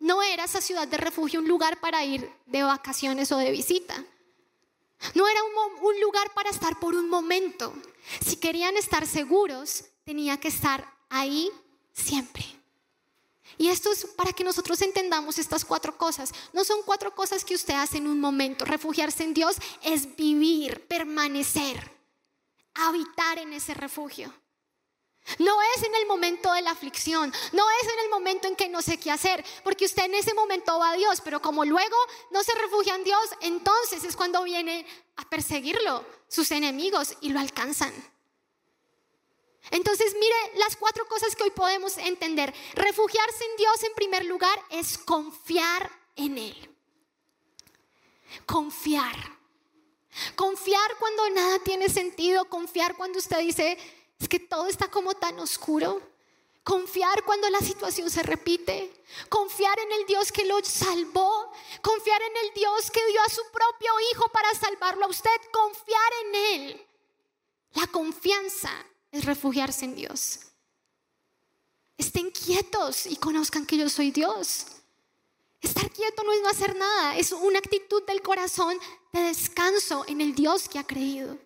[0.00, 4.04] no era esa ciudad de refugio un lugar para ir de vacaciones o de visita.
[5.14, 5.40] No era
[5.82, 7.74] un, lugar para estar por un momento.
[8.24, 11.50] Si querían estar seguros, tenía que estar ahí
[11.92, 12.44] siempre.
[13.58, 16.32] Y esto es para que nosotros entendamos estas cuatro cosas.
[16.52, 18.64] No son cuatro cosas que usted hace en un momento.
[18.64, 21.94] Refugiarse en Dios es vivir, permanecer
[22.74, 24.32] habitar en ese refugio.
[25.38, 28.68] No es en el momento de la aflicción, no es en el momento en que
[28.68, 31.96] no sé qué hacer, porque usted en ese momento va a Dios, pero como luego
[32.30, 37.40] no se refugia en Dios, entonces es cuando vienen a perseguirlo sus enemigos y lo
[37.40, 37.92] alcanzan.
[39.70, 42.54] Entonces mire las cuatro cosas que hoy podemos entender.
[42.74, 46.70] Refugiarse en Dios en primer lugar es confiar en Él.
[48.44, 49.16] Confiar.
[50.36, 53.78] Confiar cuando nada tiene sentido, confiar cuando usted dice,
[54.24, 56.00] es que todo está como tan oscuro.
[56.62, 59.04] Confiar cuando la situación se repite.
[59.28, 61.52] Confiar en el Dios que lo salvó.
[61.82, 65.38] Confiar en el Dios que dio a su propio Hijo para salvarlo a usted.
[65.52, 66.86] Confiar en Él.
[67.72, 68.70] La confianza
[69.10, 70.38] es refugiarse en Dios.
[71.98, 74.68] Estén quietos y conozcan que yo soy Dios.
[75.60, 78.78] Estar quieto no es no hacer nada, es una actitud del corazón
[79.12, 81.38] de descanso en el Dios que ha creído.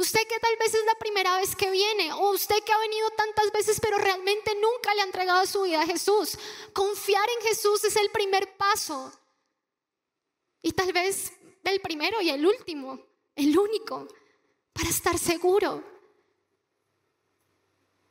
[0.00, 3.10] Usted que tal vez es la primera vez que viene, o usted que ha venido
[3.10, 6.38] tantas veces pero realmente nunca le ha entregado su vida a Jesús.
[6.72, 9.12] Confiar en Jesús es el primer paso.
[10.62, 11.34] Y tal vez
[11.64, 12.98] el primero y el último,
[13.36, 14.08] el único,
[14.72, 15.84] para estar seguro.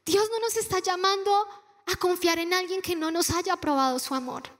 [0.06, 1.32] Dios no nos está llamando
[1.88, 4.59] a confiar en alguien que no nos haya probado su amor.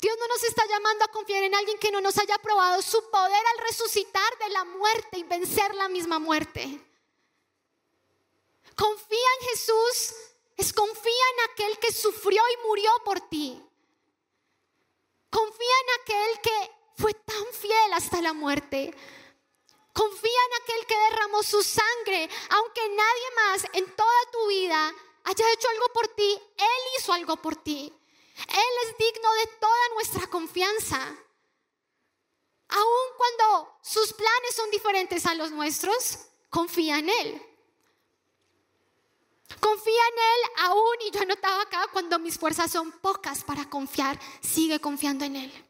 [0.00, 3.10] Dios no nos está llamando a confiar en alguien que no nos haya probado su
[3.10, 6.80] poder al resucitar de la muerte y vencer la misma muerte.
[8.76, 10.14] Confía en Jesús,
[10.56, 13.60] es confía en aquel que sufrió y murió por ti.
[15.30, 18.94] Confía en aquel que fue tan fiel hasta la muerte.
[19.92, 25.52] Confía en aquel que derramó su sangre, aunque nadie más en toda tu vida haya
[25.52, 27.92] hecho algo por ti, Él hizo algo por ti.
[28.46, 30.98] Él es digno de toda nuestra confianza.
[32.68, 36.18] Aun cuando sus planes son diferentes a los nuestros,
[36.50, 37.42] confía en Él.
[39.60, 44.18] Confía en Él aún, y yo anotaba acá, cuando mis fuerzas son pocas para confiar,
[44.40, 45.64] sigue confiando en Él.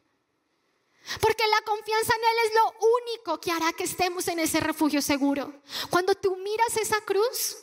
[1.20, 5.00] Porque la confianza en Él es lo único que hará que estemos en ese refugio
[5.00, 5.62] seguro.
[5.88, 7.56] Cuando tú miras esa cruz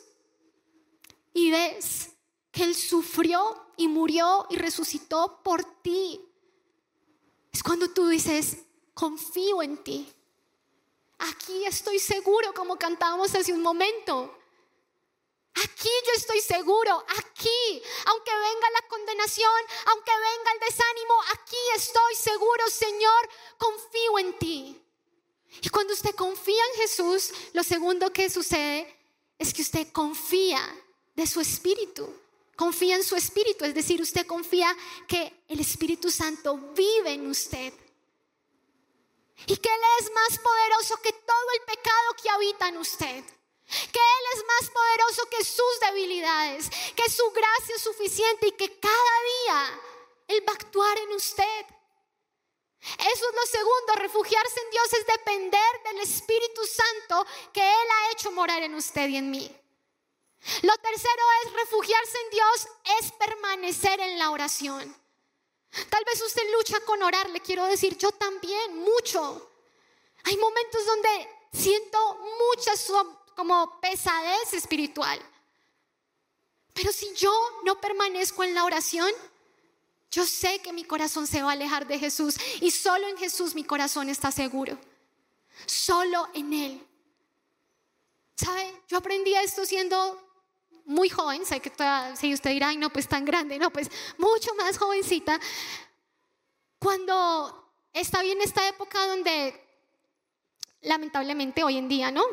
[1.32, 2.10] y ves
[2.50, 6.20] que Él sufrió y murió y resucitó por ti.
[7.52, 8.58] Es cuando tú dices,
[8.94, 10.12] confío en ti.
[11.18, 14.36] Aquí estoy seguro, como cantábamos hace un momento.
[15.54, 22.14] Aquí yo estoy seguro, aquí, aunque venga la condenación, aunque venga el desánimo, aquí estoy
[22.14, 24.82] seguro, Señor, confío en ti.
[25.62, 28.94] Y cuando usted confía en Jesús, lo segundo que sucede
[29.38, 30.60] es que usted confía
[31.14, 32.14] de su espíritu
[32.56, 34.74] confía en su espíritu, es decir, usted confía
[35.06, 37.72] que el Espíritu Santo vive en usted.
[39.46, 43.24] Y que Él es más poderoso que todo el pecado que habita en usted.
[43.66, 46.70] Que Él es más poderoso que sus debilidades.
[46.96, 49.80] Que su gracia es suficiente y que cada día
[50.28, 51.66] Él va a actuar en usted.
[52.80, 58.12] Eso es lo segundo, refugiarse en Dios es depender del Espíritu Santo que Él ha
[58.12, 59.65] hecho morar en usted y en mí.
[60.62, 62.68] Lo tercero es refugiarse en Dios,
[63.00, 64.96] es permanecer en la oración.
[65.90, 69.50] Tal vez usted lucha con orar, le quiero decir, yo también, mucho.
[70.24, 72.72] Hay momentos donde siento mucha
[73.34, 75.20] como pesadez espiritual.
[76.72, 77.32] Pero si yo
[77.64, 79.10] no permanezco en la oración,
[80.10, 83.54] yo sé que mi corazón se va a alejar de Jesús y solo en Jesús
[83.54, 84.78] mi corazón está seguro.
[85.66, 86.86] Solo en Él.
[88.36, 88.82] ¿Sabe?
[88.88, 90.25] Yo aprendí esto siendo
[90.86, 91.72] muy joven, sé que
[92.16, 95.38] si usted dirá, ay, no, pues tan grande, no, pues mucho más jovencita,
[96.78, 99.60] cuando está bien esta época donde
[100.82, 102.24] lamentablemente hoy en día, ¿no?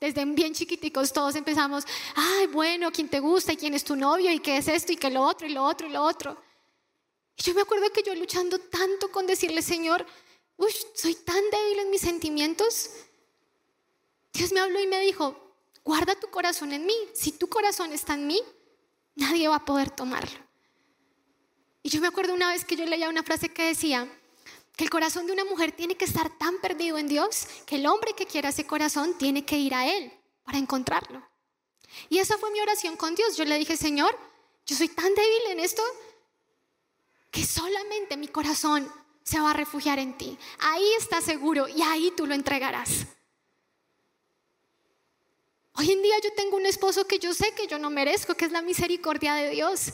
[0.00, 4.30] Desde bien chiquiticos todos empezamos, ay, bueno, ¿quién te gusta y quién es tu novio
[4.30, 6.36] y qué es esto y qué lo otro y lo otro y lo otro.
[7.36, 10.04] Y yo me acuerdo que yo luchando tanto con decirle, Señor,
[10.56, 12.90] uy, soy tan débil en mis sentimientos.
[14.32, 15.41] Dios me habló y me dijo,
[15.84, 16.94] guarda tu corazón en mí.
[17.14, 18.40] Si tu corazón está en mí,
[19.14, 20.38] nadie va a poder tomarlo.
[21.82, 24.08] Y yo me acuerdo una vez que yo leía una frase que decía
[24.76, 27.86] que el corazón de una mujer tiene que estar tan perdido en Dios que el
[27.86, 30.12] hombre que quiera ese corazón tiene que ir a Él
[30.44, 31.22] para encontrarlo.
[32.08, 33.36] Y esa fue mi oración con Dios.
[33.36, 34.16] Yo le dije, Señor,
[34.64, 35.82] yo soy tan débil en esto
[37.30, 38.90] que solamente mi corazón
[39.24, 40.38] se va a refugiar en ti.
[40.60, 43.06] Ahí está seguro y ahí tú lo entregarás.
[45.74, 48.44] Hoy en día yo tengo un esposo que yo sé que yo no merezco, que
[48.44, 49.92] es la misericordia de Dios.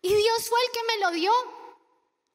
[0.00, 1.32] Y Dios fue el que me lo dio.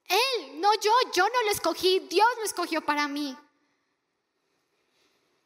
[0.07, 3.35] Él, no yo, yo no lo escogí, Dios lo escogió para mí.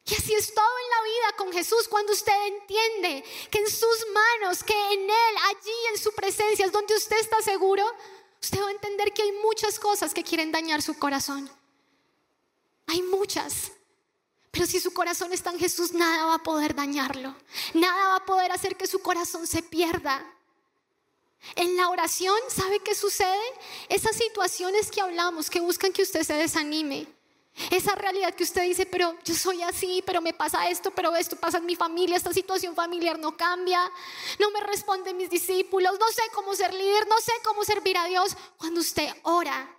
[0.06, 4.08] Y así es todo en la vida con Jesús, cuando usted entiende que en sus
[4.14, 7.86] manos, que en Él, allí en su presencia es donde usted está seguro,
[8.42, 11.50] usted va a entender que hay muchas cosas que quieren dañar su corazón.
[12.88, 13.72] Hay muchas.
[14.52, 17.34] Pero si su corazón está en Jesús, nada va a poder dañarlo.
[17.74, 20.26] Nada va a poder hacer que su corazón se pierda.
[21.56, 23.42] En la oración, ¿sabe qué sucede?
[23.90, 27.08] Esas situaciones que hablamos, que buscan que usted se desanime,
[27.70, 31.36] Esa realidad que usted dice, pero yo soy así, pero me pasa esto, pero esto
[31.36, 33.92] pasa en mi familia, esta situación familiar no cambia,
[34.40, 38.06] no me responden mis discípulos, no sé cómo ser líder, no sé cómo servir a
[38.06, 38.38] Dios.
[38.58, 39.70] Cuando usted ora,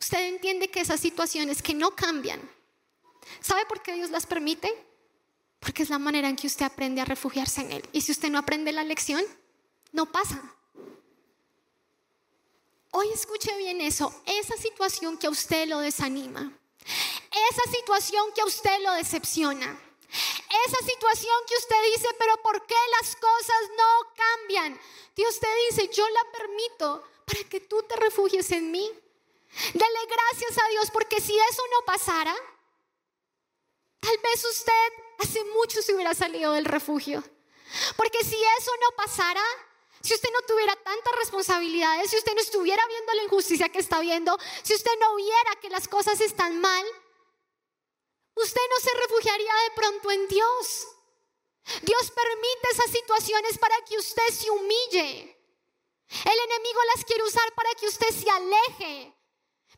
[0.00, 2.40] usted entiende que esas situaciones que no cambian,
[3.40, 4.72] ¿sabe por qué Dios las permite?
[5.58, 7.88] Porque es la manera en que usted aprende a refugiarse en Él.
[7.92, 9.22] Y si usted no aprende la lección,
[9.92, 10.42] no pasa.
[12.92, 16.52] Hoy escuche bien eso, esa situación que a usted lo desanima,
[17.50, 19.78] esa situación que a usted lo decepciona,
[20.66, 24.80] esa situación que usted dice, pero ¿por qué las cosas no cambian?
[25.14, 28.90] Dios te dice, yo la permito para que tú te refugies en mí.
[29.74, 32.34] Dale gracias a Dios porque si eso no pasara,
[34.00, 37.22] tal vez usted hace mucho se hubiera salido del refugio.
[37.96, 39.42] Porque si eso no pasara,
[40.00, 44.00] si usted no tuviera tantas responsabilidades, si usted no estuviera viendo la injusticia que está
[44.00, 46.84] viendo, si usted no viera que las cosas están mal,
[48.34, 50.88] usted no se refugiaría de pronto en Dios.
[51.82, 55.36] Dios permite esas situaciones para que usted se humille.
[56.24, 59.14] El enemigo las quiere usar para que usted se aleje.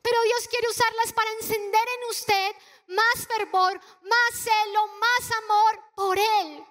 [0.00, 2.56] Pero Dios quiere usarlas para encender en usted
[2.88, 6.64] más fervor, más celo, más amor por Él.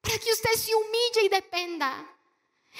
[0.00, 2.14] Para que usted se humille y dependa.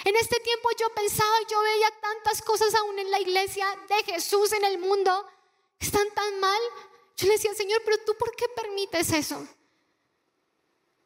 [0.05, 4.53] En este tiempo yo pensaba, yo veía tantas cosas aún en la iglesia de Jesús
[4.53, 5.27] en el mundo,
[5.81, 6.61] están tan mal.
[7.17, 9.47] Yo le decía, Señor, pero tú por qué permites eso?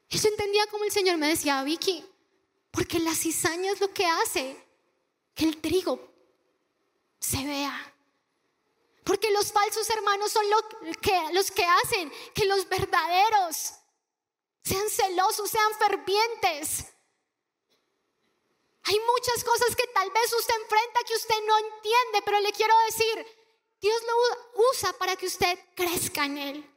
[0.08, 2.04] Y yo entendía como el Señor me decía, Vicky,
[2.70, 4.56] porque la cizaña es lo que hace
[5.34, 5.98] que el trigo
[7.18, 7.91] se vea.
[9.04, 10.44] Porque los falsos hermanos son
[11.00, 13.72] que, los que hacen que los verdaderos
[14.62, 16.86] sean celosos, sean fervientes.
[18.84, 22.74] Hay muchas cosas que tal vez usted enfrenta que usted no entiende, pero le quiero
[22.86, 23.26] decir,
[23.80, 26.70] Dios lo usa para que usted crezca en Él.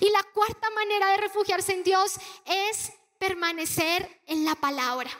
[0.00, 2.14] Y la cuarta manera de refugiarse en Dios
[2.44, 5.10] es permanecer en la palabra.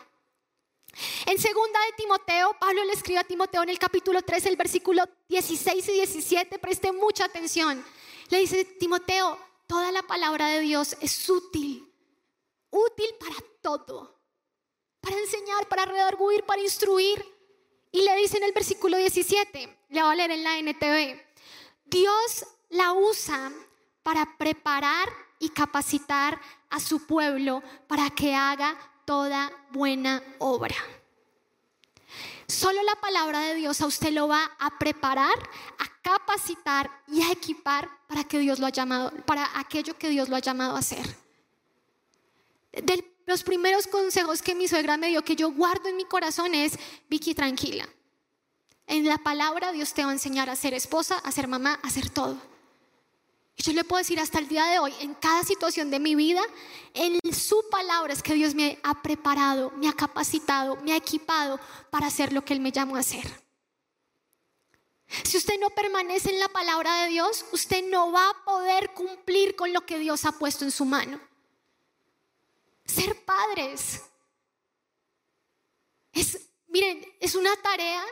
[1.26, 5.04] En segunda de Timoteo, Pablo le escribe a Timoteo en el capítulo 3, el versículo
[5.28, 7.84] 16 y 17, preste mucha atención.
[8.28, 11.90] Le dice, Timoteo, toda la palabra de Dios es útil,
[12.70, 14.22] útil para todo
[15.02, 17.22] para enseñar, para redarguir, para instruir.
[17.90, 21.20] Y le dice en el versículo 17, le voy a leer en la NTV,
[21.84, 23.52] Dios la usa
[24.02, 26.40] para preparar y capacitar
[26.70, 30.76] a su pueblo para que haga toda buena obra.
[32.46, 35.38] Solo la palabra de Dios a usted lo va a preparar,
[35.78, 40.28] a capacitar y a equipar para que Dios lo ha llamado, para aquello que Dios
[40.28, 41.16] lo ha llamado a hacer.
[42.72, 46.54] Del los primeros consejos que mi suegra me dio que yo guardo en mi corazón
[46.54, 46.78] es,
[47.08, 47.88] Vicky, tranquila.
[48.86, 51.90] En la palabra Dios te va a enseñar a ser esposa, a ser mamá, a
[51.90, 52.36] ser todo.
[53.56, 56.14] Y yo le puedo decir hasta el día de hoy, en cada situación de mi
[56.14, 56.42] vida,
[56.94, 61.60] en su palabra es que Dios me ha preparado, me ha capacitado, me ha equipado
[61.90, 63.42] para hacer lo que Él me llamó a hacer.
[65.24, 69.54] Si usted no permanece en la palabra de Dios, usted no va a poder cumplir
[69.54, 71.20] con lo que Dios ha puesto en su mano
[72.84, 74.02] ser padres.
[76.12, 78.04] Es, miren, es una tarea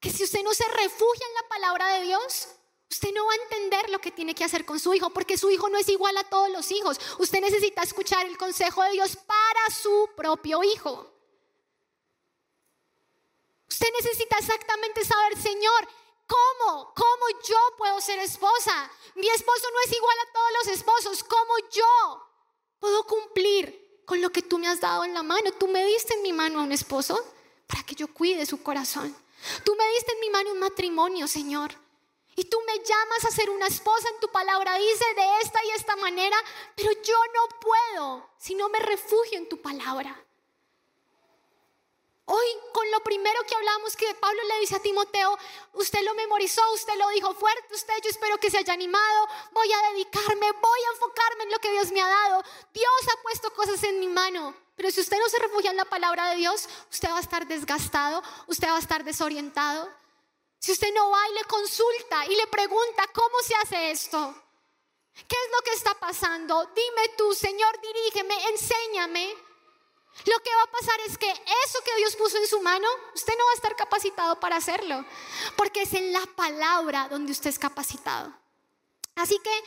[0.00, 2.48] que si usted no se refugia en la palabra de Dios,
[2.90, 5.50] usted no va a entender lo que tiene que hacer con su hijo, porque su
[5.50, 7.00] hijo no es igual a todos los hijos.
[7.18, 11.10] Usted necesita escuchar el consejo de Dios para su propio hijo.
[13.68, 15.88] Usted necesita exactamente saber, Señor,
[16.26, 16.92] ¿cómo?
[16.94, 18.90] ¿Cómo yo puedo ser esposa?
[19.14, 21.24] Mi esposo no es igual a todos los esposos.
[21.24, 22.26] ¿Cómo yo
[22.80, 23.80] puedo cumplir
[24.10, 25.52] con lo que tú me has dado en la mano.
[25.52, 27.16] Tú me diste en mi mano a un esposo
[27.68, 29.14] para que yo cuide su corazón.
[29.64, 31.72] Tú me diste en mi mano un matrimonio, Señor.
[32.36, 34.78] Y tú me llamas a ser una esposa en tu palabra.
[34.78, 36.36] Dice de esta y esta manera,
[36.76, 40.16] pero yo no puedo si no me refugio en tu palabra.
[42.32, 45.36] Hoy con lo primero que hablamos que Pablo le dice a Timoteo,
[45.72, 49.68] usted lo memorizó, usted lo dijo fuerte, usted yo espero que se haya animado, voy
[49.72, 52.44] a dedicarme, voy a enfocarme en lo que Dios me ha dado.
[52.72, 55.86] Dios ha puesto cosas en mi mano, pero si usted no se refugia en la
[55.86, 59.90] palabra de Dios, usted va a estar desgastado, usted va a estar desorientado.
[60.60, 64.34] Si usted no va y le consulta y le pregunta, ¿cómo se hace esto?
[65.14, 66.70] ¿Qué es lo que está pasando?
[66.74, 69.34] Dime tú, Señor, dirígeme, enséñame.
[70.26, 73.32] Lo que va a pasar es que eso que Dios puso en su mano, usted
[73.38, 75.02] no va a estar capacitado para hacerlo,
[75.56, 78.30] porque es en la palabra donde usted es capacitado.
[79.14, 79.64] Así que,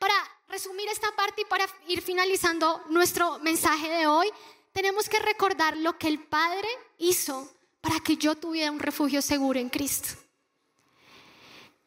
[0.00, 0.14] para
[0.48, 4.28] resumir esta parte y para ir finalizando nuestro mensaje de hoy,
[4.72, 6.68] tenemos que recordar lo que el Padre
[6.98, 7.48] hizo
[7.84, 10.08] para que yo tuviera un refugio seguro en Cristo.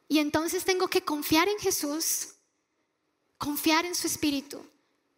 [0.08, 2.36] Y entonces tengo que confiar en Jesús,
[3.40, 4.64] confiar en su Espíritu,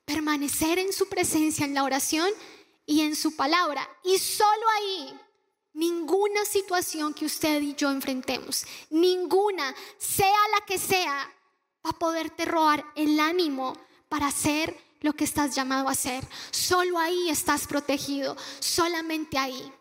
[0.06, 2.30] permanecer en su presencia, en la oración
[2.86, 3.86] y en su palabra.
[4.06, 5.20] Y solo ahí,
[5.74, 11.30] ninguna situación que usted y yo enfrentemos, ninguna, sea la que sea,
[11.86, 13.78] va a poderte robar el ánimo
[14.08, 16.26] para hacer lo que estás llamado a hacer.
[16.52, 19.74] Solo ahí estás protegido, solamente ahí.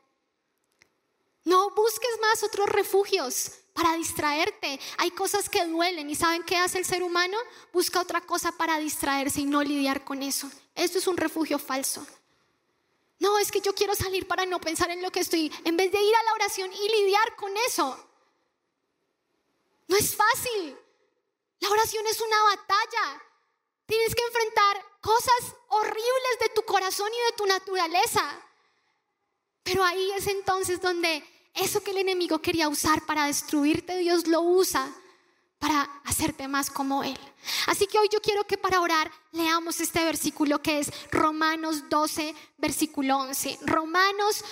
[1.49, 4.79] No busques más otros refugios para distraerte.
[4.99, 7.39] Hay cosas que duelen y ¿saben qué hace el ser humano?
[7.73, 10.51] Busca otra cosa para distraerse y no lidiar con eso.
[10.75, 12.07] Eso es un refugio falso.
[13.19, 15.91] No, es que yo quiero salir para no pensar en lo que estoy, en vez
[15.91, 17.99] de ir a la oración y lidiar con eso.
[19.87, 20.77] No es fácil.
[21.61, 23.23] La oración es una batalla.
[23.87, 28.39] Tienes que enfrentar cosas horribles de tu corazón y de tu naturaleza.
[29.63, 34.41] Pero ahí es entonces donde eso que el enemigo quería usar para destruirte, Dios lo
[34.41, 34.93] usa
[35.59, 37.19] para hacerte más como Él.
[37.67, 42.35] Así que hoy yo quiero que para orar leamos este versículo que es Romanos 12,
[42.59, 43.59] versículo 11.
[43.63, 44.45] Romanos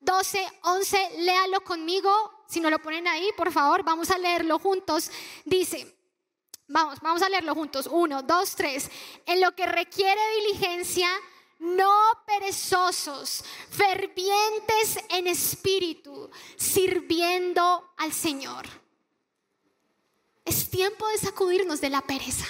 [0.00, 2.10] 12, 11, léalo conmigo.
[2.48, 5.10] Si no lo ponen ahí, por favor, vamos a leerlo juntos.
[5.44, 5.96] Dice,
[6.68, 7.88] vamos, vamos a leerlo juntos.
[7.90, 8.90] Uno, dos, tres.
[9.26, 11.08] En lo que requiere diligencia,
[11.62, 11.94] no
[12.26, 18.66] perezosos, fervientes en espíritu, sirviendo al Señor.
[20.44, 22.46] Es tiempo de sacudirnos de la pereza.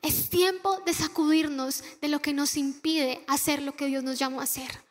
[0.00, 4.40] Es tiempo de sacudirnos de lo que nos impide hacer lo que Dios nos llamó
[4.40, 4.82] a hacer.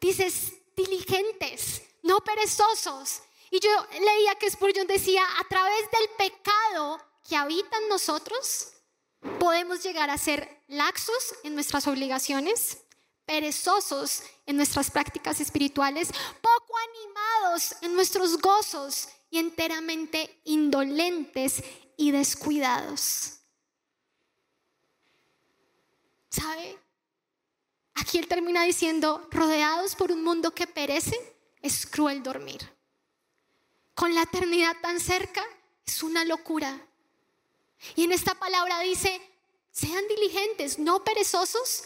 [0.00, 3.22] Dices, diligentes, no perezosos.
[3.52, 8.73] Y yo leía que Spurgeon decía, a través del pecado que habita en nosotros,
[9.38, 12.78] podemos llegar a ser laxos en nuestras obligaciones,
[13.24, 16.08] perezosos en nuestras prácticas espirituales,
[16.40, 21.62] poco animados en nuestros gozos y enteramente indolentes
[21.96, 23.40] y descuidados.
[26.30, 26.78] ¿Sabe?
[27.94, 31.16] Aquí él termina diciendo, rodeados por un mundo que perece,
[31.62, 32.60] es cruel dormir.
[33.94, 35.42] Con la eternidad tan cerca,
[35.86, 36.80] es una locura.
[37.96, 39.20] Y en esta palabra dice,
[39.70, 41.84] sean diligentes, no perezosos,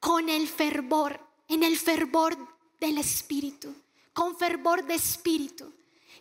[0.00, 2.36] con el fervor, en el fervor
[2.80, 3.74] del Espíritu,
[4.12, 5.72] con fervor de Espíritu.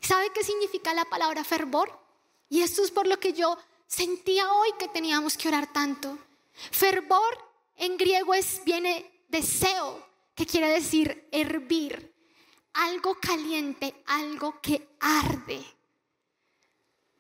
[0.01, 1.91] ¿Sabe qué significa la palabra fervor?
[2.49, 6.17] Y esto es por lo que yo sentía hoy que teníamos que orar tanto.
[6.71, 7.37] Fervor
[7.75, 10.05] en griego es, viene deseo,
[10.35, 12.13] que quiere decir hervir,
[12.73, 15.65] algo caliente, algo que arde.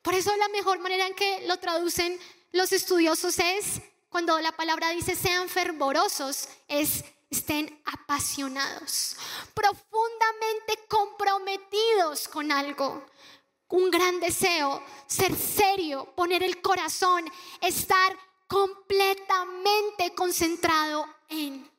[0.07, 2.17] Por eso la mejor manera en que lo traducen
[2.53, 9.17] los estudiosos es, cuando la palabra dice sean fervorosos, es estén apasionados,
[9.53, 13.05] profundamente comprometidos con algo.
[13.67, 17.29] Un gran deseo, ser serio, poner el corazón,
[17.59, 21.69] estar completamente concentrado en.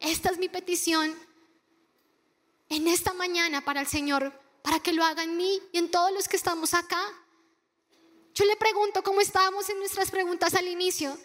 [0.00, 1.16] Esta es mi petición
[2.70, 6.10] en esta mañana para el Señor, para que lo haga en mí y en todos
[6.10, 7.00] los que estamos acá.
[8.34, 11.16] Yo le pregunto, cómo estábamos en nuestras preguntas al inicio,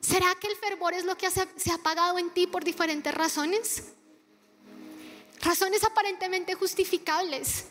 [0.00, 3.82] ¿será que el fervor es lo que se ha apagado en ti por diferentes razones?
[5.40, 7.66] Razones aparentemente justificables,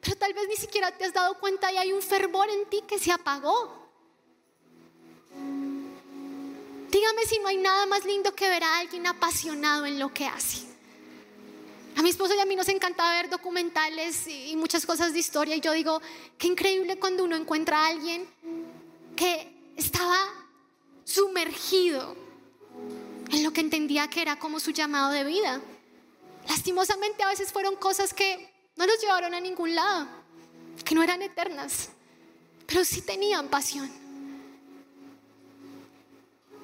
[0.00, 2.82] pero tal vez ni siquiera te has dado cuenta y hay un fervor en ti
[2.86, 3.84] que se apagó.
[6.90, 10.26] Dígame si no hay nada más lindo que ver a alguien apasionado en lo que
[10.26, 10.73] hace.
[11.96, 15.54] A mi esposo y a mí nos encanta ver documentales y muchas cosas de historia
[15.54, 16.02] y yo digo,
[16.38, 18.28] qué increíble cuando uno encuentra a alguien
[19.14, 20.18] que estaba
[21.04, 22.16] sumergido
[23.30, 25.60] en lo que entendía que era como su llamado de vida.
[26.48, 30.08] Lastimosamente a veces fueron cosas que no nos llevaron a ningún lado,
[30.84, 31.90] que no eran eternas,
[32.66, 33.90] pero sí tenían pasión.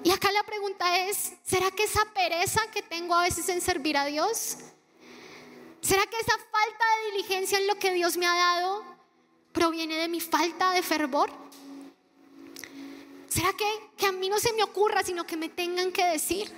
[0.02, 3.96] Y acá la pregunta es, ¿será que esa pereza que tengo a veces en servir
[3.96, 4.56] a Dios
[5.80, 8.84] ¿Será que esa falta de diligencia en lo que Dios me ha dado
[9.52, 11.30] proviene de mi falta de fervor?
[13.28, 13.66] ¿Será que,
[13.96, 16.50] que a mí no se me ocurra, sino que me tengan que decir?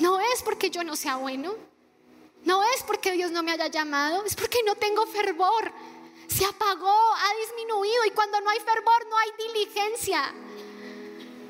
[0.00, 1.54] No es porque yo no sea bueno,
[2.44, 5.72] no es porque Dios no me haya llamado, es porque no tengo fervor.
[6.26, 10.34] Se apagó, ha disminuido y cuando no hay fervor no hay diligencia.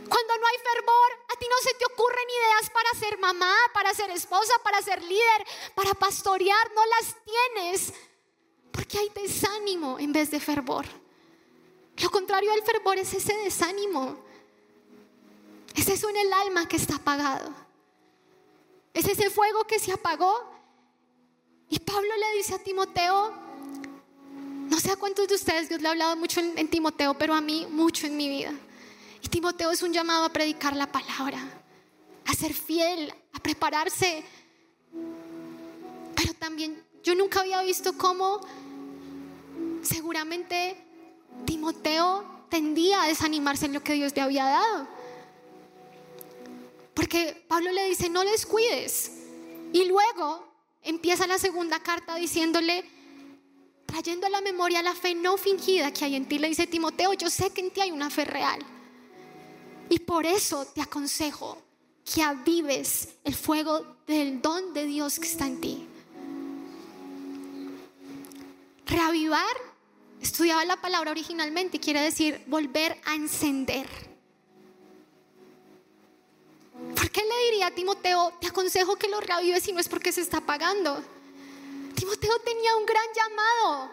[0.08, 3.94] Cuando no hay fervor, a ti no se te ocurren ideas para ser mamá, para
[3.94, 7.92] ser esposa, para ser líder, para pastorear, no las tienes.
[8.70, 10.86] Porque hay desánimo en vez de fervor.
[12.02, 14.18] Lo contrario del fervor es ese desánimo.
[15.74, 17.52] Es eso en el alma que está apagado.
[18.92, 20.34] Es ese fuego que se apagó.
[21.68, 23.32] Y Pablo le dice a Timoteo,
[24.70, 27.40] No sé a cuántos de ustedes Dios le ha hablado mucho en, Timoteo, pero a
[27.40, 28.52] mí mucho en mi vida.
[29.24, 31.40] Y Timoteo es un llamado a predicar la palabra,
[32.26, 34.22] a ser fiel, a prepararse.
[36.14, 38.42] Pero también yo nunca había visto cómo
[39.80, 40.76] seguramente
[41.46, 44.88] Timoteo tendía a desanimarse en lo que Dios le había dado.
[46.92, 49.10] Porque Pablo le dice, no descuides.
[49.72, 50.46] Y luego
[50.82, 52.84] empieza la segunda carta diciéndole,
[53.86, 57.14] trayendo a la memoria la fe no fingida que hay en ti, le dice Timoteo,
[57.14, 58.73] yo sé que en ti hay una fe real.
[59.88, 61.58] Y por eso te aconsejo
[62.04, 65.86] que avives el fuego del don de Dios que está en ti.
[68.86, 69.56] Reavivar,
[70.20, 73.88] estudiaba la palabra originalmente quiere decir volver a encender.
[76.94, 80.12] ¿Por qué le diría a Timoteo, te aconsejo que lo reavives si no es porque
[80.12, 81.02] se está apagando?
[81.94, 83.90] Timoteo tenía un gran llamado.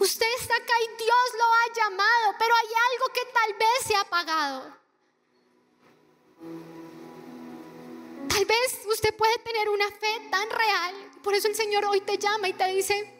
[0.00, 3.94] Usted está acá y Dios lo ha llamado, pero hay algo que tal vez se
[3.94, 4.79] ha apagado.
[8.28, 12.16] Tal vez usted puede tener una fe tan real, por eso el Señor hoy te
[12.16, 13.18] llama y te dice,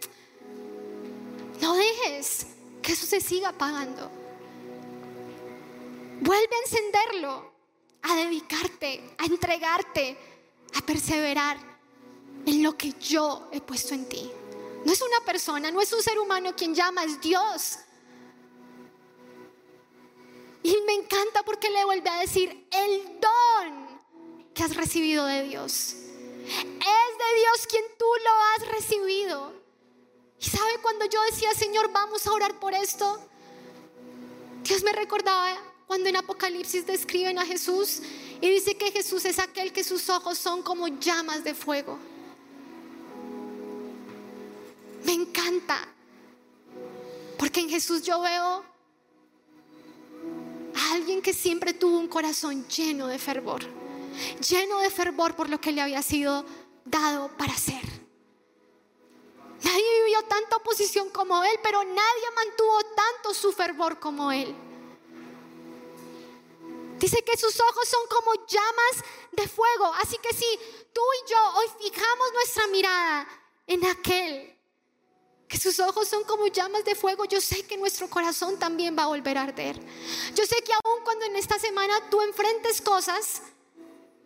[1.60, 2.46] no dejes
[2.80, 4.10] que eso se siga apagando.
[6.20, 7.52] Vuelve a encenderlo,
[8.02, 10.16] a dedicarte, a entregarte,
[10.74, 11.58] a perseverar
[12.46, 14.30] en lo que yo he puesto en ti.
[14.84, 17.78] No es una persona, no es un ser humano quien llama, es Dios.
[20.62, 24.00] Y me encanta porque le vuelve a decir el don
[24.54, 25.94] que has recibido de Dios.
[26.44, 28.30] Es de Dios quien tú lo
[28.66, 29.52] has recibido.
[30.40, 33.18] Y sabe cuando yo decía, Señor, vamos a orar por esto.
[34.64, 35.56] Dios me recordaba
[35.86, 38.00] cuando en Apocalipsis describen a Jesús
[38.40, 41.98] y dice que Jesús es aquel que sus ojos son como llamas de fuego.
[45.04, 45.88] Me encanta.
[47.38, 48.64] Porque en Jesús yo veo
[50.92, 53.62] alguien que siempre tuvo un corazón lleno de fervor.
[54.48, 56.44] Lleno de fervor por lo que le había sido
[56.84, 57.82] dado para ser.
[59.62, 64.54] Nadie vivió tanta oposición como él, pero nadie mantuvo tanto su fervor como él.
[66.98, 69.92] Dice que sus ojos son como llamas de fuego.
[70.02, 70.46] Así que si
[70.92, 73.28] tú y yo hoy fijamos nuestra mirada
[73.66, 74.59] en aquel
[75.50, 79.02] que sus ojos son como llamas de fuego, yo sé que nuestro corazón también va
[79.02, 79.76] a volver a arder.
[80.32, 83.42] Yo sé que aún cuando en esta semana tú enfrentes cosas,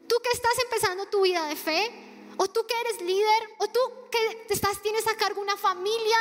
[0.07, 1.91] tú que estás empezando tu vida de fe,
[2.37, 3.81] o tú que eres líder, o tú
[4.12, 6.18] que estás, tienes a cargo una familia,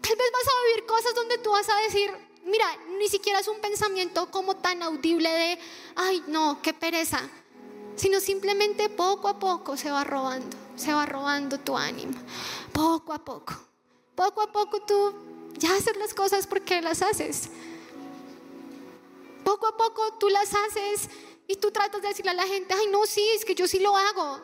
[0.00, 2.12] tal vez vas a vivir cosas donde tú vas a decir,
[2.44, 2.66] mira,
[2.96, 5.58] ni siquiera es un pensamiento como tan audible de,
[5.96, 7.28] ay, no, qué pereza,
[7.96, 12.14] sino simplemente poco a poco se va robando, se va robando tu ánimo,
[12.72, 13.54] poco a poco.
[14.14, 15.14] Poco a poco tú
[15.58, 17.48] ya haces las cosas porque las haces.
[19.44, 21.10] Poco a poco tú las haces
[21.46, 23.80] y tú tratas de decirle a la gente, ay no, sí, es que yo sí
[23.80, 24.40] lo hago.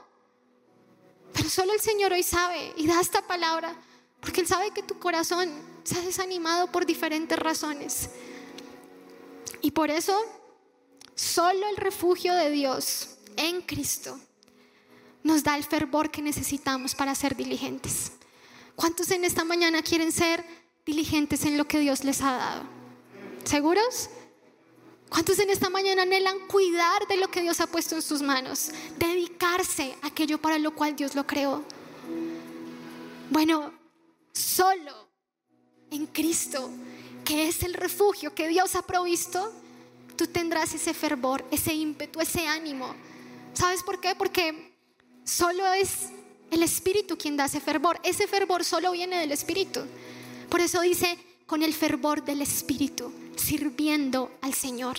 [1.33, 3.75] Pero solo el Señor hoy sabe y da esta palabra
[4.21, 5.51] porque Él sabe que tu corazón
[5.85, 8.11] se ha desanimado por diferentes razones.
[9.63, 10.19] Y por eso,
[11.15, 14.19] solo el refugio de Dios en Cristo
[15.23, 18.13] nos da el fervor que necesitamos para ser diligentes.
[18.75, 20.45] ¿Cuántos en esta mañana quieren ser
[20.87, 22.63] diligentes en lo que Dios les ha dado?
[23.45, 24.09] ¿Seguros?
[25.11, 28.71] ¿Cuántos en esta mañana anhelan cuidar de lo que Dios ha puesto en sus manos?
[28.97, 31.65] Dedicarse a aquello para lo cual Dios lo creó.
[33.29, 33.73] Bueno,
[34.33, 35.09] solo
[35.91, 36.71] en Cristo,
[37.25, 39.53] que es el refugio que Dios ha provisto,
[40.17, 42.95] tú tendrás ese fervor, ese ímpetu, ese ánimo.
[43.53, 44.15] ¿Sabes por qué?
[44.15, 44.70] Porque
[45.31, 46.09] solo es
[46.51, 48.01] el Espíritu quien da ese fervor.
[48.03, 49.81] Ese fervor solo viene del Espíritu.
[50.49, 54.99] Por eso dice, con el fervor del Espíritu, sirviendo al Señor.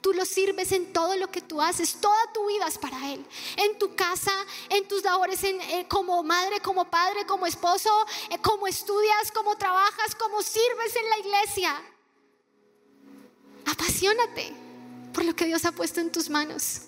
[0.00, 3.24] Tú lo sirves en todo lo que tú haces, toda tu vida es para Él.
[3.56, 4.32] En tu casa,
[4.68, 7.90] en tus labores eh, como madre, como padre, como esposo,
[8.30, 11.82] eh, como estudias, como trabajas, como sirves en la iglesia.
[13.66, 14.54] Apasionate
[15.12, 16.87] por lo que Dios ha puesto en tus manos.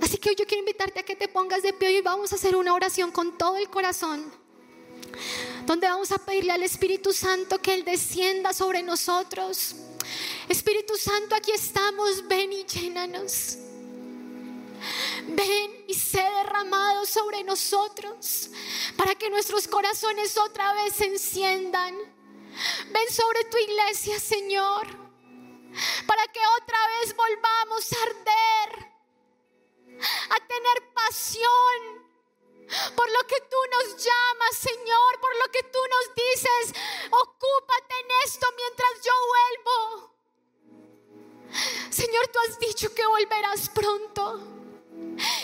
[0.00, 2.36] Así que hoy yo quiero invitarte a que te pongas de pie y vamos a
[2.36, 4.32] hacer una oración con todo el corazón.
[5.66, 9.74] Donde vamos a pedirle al Espíritu Santo que Él descienda sobre nosotros.
[10.48, 13.58] Espíritu Santo, aquí estamos, ven y llénanos.
[15.26, 18.50] Ven y sé derramado sobre nosotros
[18.96, 21.94] para que nuestros corazones otra vez se enciendan.
[21.96, 24.86] Ven sobre tu iglesia, Señor,
[26.06, 28.97] para que otra vez volvamos a arder
[30.30, 32.08] a tener pasión
[32.94, 36.74] por lo que tú nos llamas, Señor, por lo que tú nos dices,
[37.10, 40.18] ocúpate en esto mientras yo vuelvo.
[41.90, 44.58] Señor, tú has dicho que volverás pronto.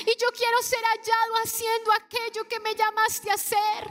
[0.06, 3.82] Y yo quiero ser hallado haciendo aquello que me llamaste a hacer,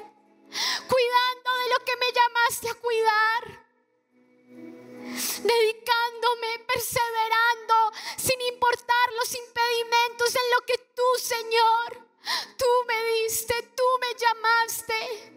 [0.87, 3.62] cuidando de lo que me llamaste a cuidar,
[5.13, 12.07] dedicándome, perseverando, sin importar los impedimentos en lo que tú, Señor,
[12.57, 15.33] tú me diste, tú me llamaste.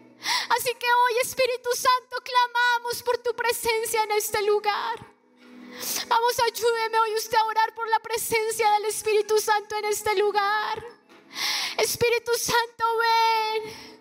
[0.49, 5.17] Así que hoy, Espíritu Santo, clamamos por tu presencia en este lugar.
[6.07, 10.83] Vamos, ayúdeme hoy usted a orar por la presencia del Espíritu Santo en este lugar.
[11.77, 13.97] Espíritu Santo, ven.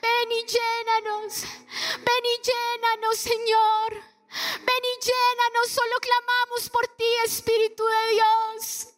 [0.00, 1.42] Ven y llénanos.
[1.42, 4.17] Ven y llénanos, Señor.
[4.30, 5.70] Ven y llénanos.
[5.70, 8.88] Solo clamamos por ti, Espíritu de Dios.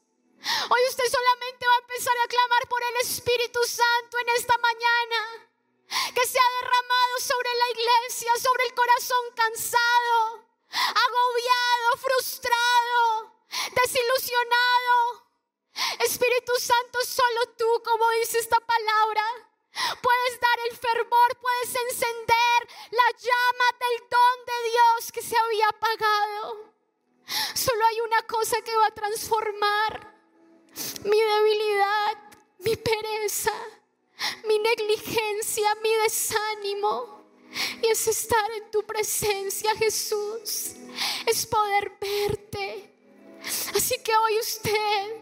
[0.70, 5.48] Hoy usted solamente va a empezar a clamar por el Espíritu Santo en esta mañana.
[6.14, 13.34] Que se ha derramado sobre la iglesia, sobre el corazón cansado agobiado, frustrado,
[13.74, 15.30] desilusionado.
[16.00, 19.24] Espíritu Santo, solo tú, como dice esta palabra,
[19.72, 22.58] puedes dar el fervor, puedes encender
[22.90, 26.74] la llama del don de Dios que se había apagado.
[27.54, 30.14] Solo hay una cosa que va a transformar
[31.04, 32.18] mi debilidad,
[32.58, 33.54] mi pereza,
[34.44, 37.20] mi negligencia, mi desánimo
[37.82, 40.72] y es estar en tu presencia, Jesús.
[41.26, 42.94] Es poder verte.
[43.74, 45.19] Así que hoy usted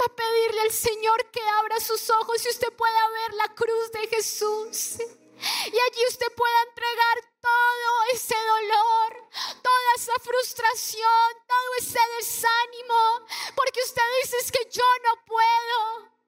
[0.00, 3.92] va a pedirle al Señor que abra sus ojos y usted pueda ver la cruz
[3.92, 4.96] de Jesús.
[5.40, 9.28] Y allí usted pueda entregar todo ese dolor,
[9.62, 13.26] toda esa frustración, todo ese desánimo.
[13.54, 16.18] Porque usted dice es que yo no puedo.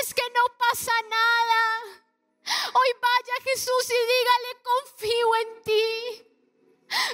[0.00, 1.82] Es que no pasa nada.
[2.72, 6.26] Hoy vaya Jesús y dígale, confío en ti.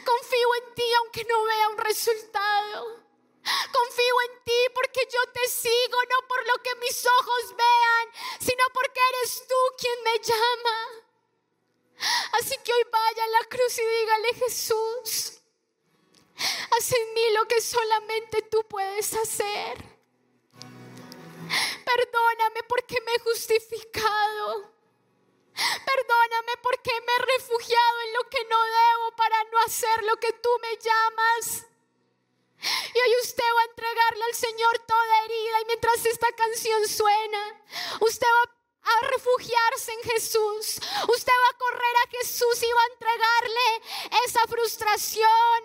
[0.05, 3.02] Confío en ti aunque no vea un resultado.
[3.45, 8.09] Confío en ti porque yo te sigo, no por lo que mis ojos vean,
[8.41, 11.03] sino porque eres tú quien me llama.
[12.33, 15.41] Así que hoy vaya a la cruz y dígale, Jesús,
[16.71, 19.93] haz en mí lo que solamente tú puedes hacer.
[21.85, 24.73] Perdóname porque me he justificado.
[25.55, 30.33] Perdóname porque me he refugiado en lo que no debo para no hacer lo que
[30.33, 31.67] tú me llamas.
[32.63, 37.63] Y hoy usted va a entregarle al Señor toda herida y mientras esta canción suena,
[38.01, 40.81] usted va a refugiarse en Jesús.
[41.09, 43.83] Usted va a correr a Jesús y va a entregarle
[44.27, 45.59] esa frustración,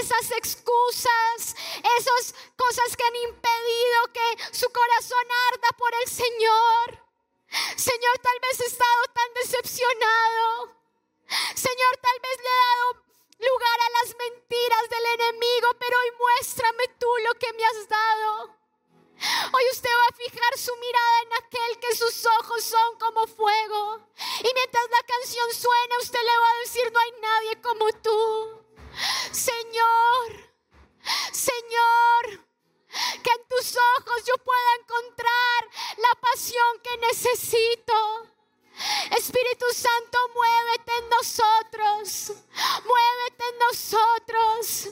[0.00, 1.56] esas excusas,
[1.98, 7.02] esas cosas que han impedido que su corazón arda por el Señor.
[7.76, 10.82] Señor, tal vez he estado tan decepcionado.
[11.54, 13.11] Señor, tal vez le he dado
[13.42, 18.62] lugar a las mentiras del enemigo, pero hoy muéstrame tú lo que me has dado.
[19.52, 24.00] Hoy usted va a fijar su mirada en aquel que sus ojos son como fuego.
[24.40, 28.62] Y mientras la canción suena, usted le va a decir, no hay nadie como tú.
[29.30, 30.50] Señor,
[31.32, 32.46] Señor,
[33.22, 35.68] que en tus ojos yo pueda encontrar
[35.98, 38.31] la pasión que necesito.
[39.16, 42.32] Espíritu Santo, muévete en nosotros,
[42.84, 44.88] muévete en nosotros.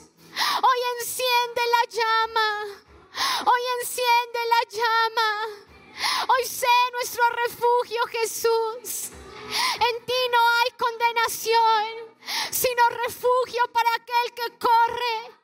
[0.62, 2.48] Hoy enciende la llama,
[3.46, 5.70] hoy enciende la llama.
[6.28, 9.10] Hoy sé nuestro refugio, Jesús.
[9.74, 12.16] En ti no hay condenación,
[12.50, 15.39] sino refugio para aquel que corre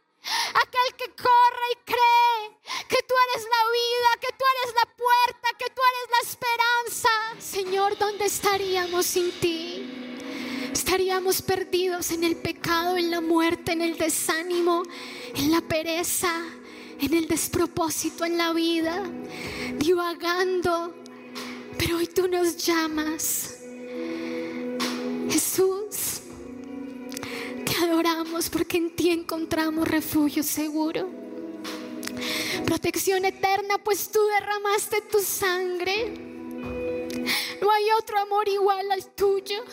[0.54, 2.56] Aquel que corre y cree
[2.88, 7.10] que tú eres la vida, que tú eres la puerta, que tú eres la esperanza.
[7.38, 10.06] Señor, ¿dónde estaríamos sin ti?
[10.72, 14.82] Estaríamos perdidos en el pecado, en la muerte, en el desánimo,
[15.34, 16.44] en la pereza,
[17.00, 19.02] en el despropósito en la vida,
[19.78, 20.94] divagando.
[21.78, 23.58] Pero hoy tú nos llamas.
[25.28, 25.75] Jesús,
[27.86, 31.08] adoramos porque en ti encontramos refugio seguro.
[32.64, 36.14] Protección eterna, pues tú derramaste tu sangre.
[37.60, 39.64] No hay otro amor igual al tuyo.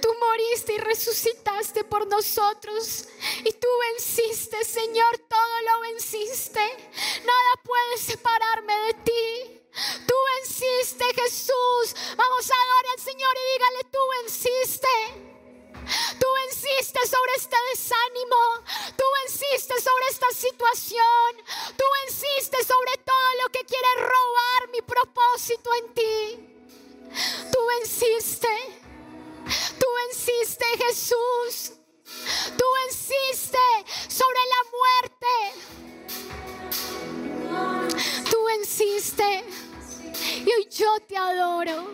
[0.00, 3.08] Tú moriste y resucitaste por nosotros.
[3.44, 6.60] Y tú venciste, Señor, todo lo venciste.
[7.24, 9.60] Nada puede separarme de ti.
[10.06, 11.96] Tú venciste, Jesús.
[12.16, 15.25] Vamos a adorar al Señor y dígale, tú venciste.
[16.18, 18.42] Tú venciste sobre este desánimo.
[18.96, 21.36] Tú venciste sobre esta situación.
[21.76, 26.56] Tú venciste sobre todo lo que quiere robar mi propósito en ti.
[27.52, 28.48] Tú venciste.
[29.78, 31.72] Tú venciste, Jesús.
[32.56, 33.58] Tú venciste
[34.08, 35.34] sobre la muerte.
[38.30, 39.44] Tú venciste.
[40.44, 41.88] Y hoy yo te adoro.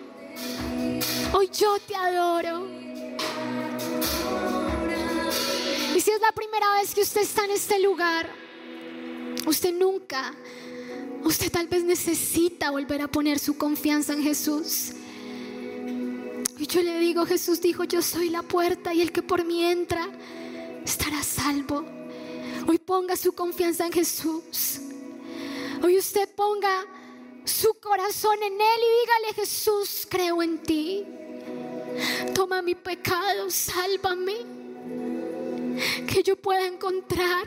[1.34, 2.66] Hoy yo te adoro.
[6.02, 8.28] Si es la primera vez que usted está en este lugar,
[9.46, 10.34] usted nunca,
[11.22, 14.94] usted tal vez necesita volver a poner su confianza en Jesús.
[16.58, 19.64] Y yo le digo, Jesús dijo, yo soy la puerta y el que por mí
[19.64, 20.08] entra
[20.84, 21.84] estará salvo.
[22.66, 24.80] Hoy ponga su confianza en Jesús.
[25.84, 26.84] Hoy usted ponga
[27.44, 31.04] su corazón en Él y dígale, Jesús, creo en ti.
[32.34, 34.61] Toma mi pecado, sálvame.
[36.06, 37.46] Que yo pueda encontrar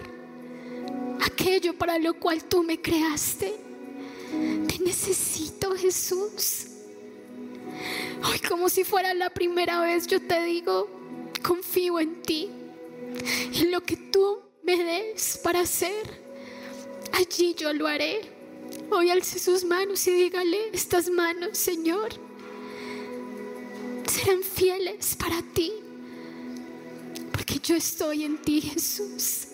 [1.23, 3.55] aquello para lo cual tú me creaste.
[4.67, 6.67] Te necesito, Jesús.
[8.27, 10.89] Hoy como si fuera la primera vez yo te digo,
[11.43, 12.49] confío en ti.
[13.53, 16.21] En lo que tú me des para hacer,
[17.13, 18.21] allí yo lo haré.
[18.91, 22.09] Hoy alce sus manos y dígale, estas manos, Señor,
[24.07, 25.84] serán fieles para ti.
[27.35, 29.47] Porque yo estoy en ti, Jesús.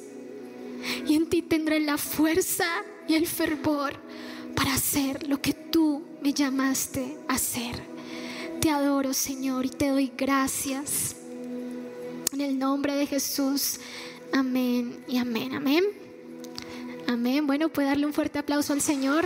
[1.07, 2.67] Y en ti tendré la fuerza
[3.07, 3.93] y el fervor
[4.55, 7.81] para hacer lo que tú me llamaste a hacer.
[8.59, 11.15] Te adoro, Señor, y te doy gracias.
[12.31, 13.79] En el nombre de Jesús.
[14.31, 15.55] Amén y amén.
[15.55, 15.83] Amén.
[17.07, 17.47] Amén.
[17.47, 19.25] Bueno, puede darle un fuerte aplauso al Señor.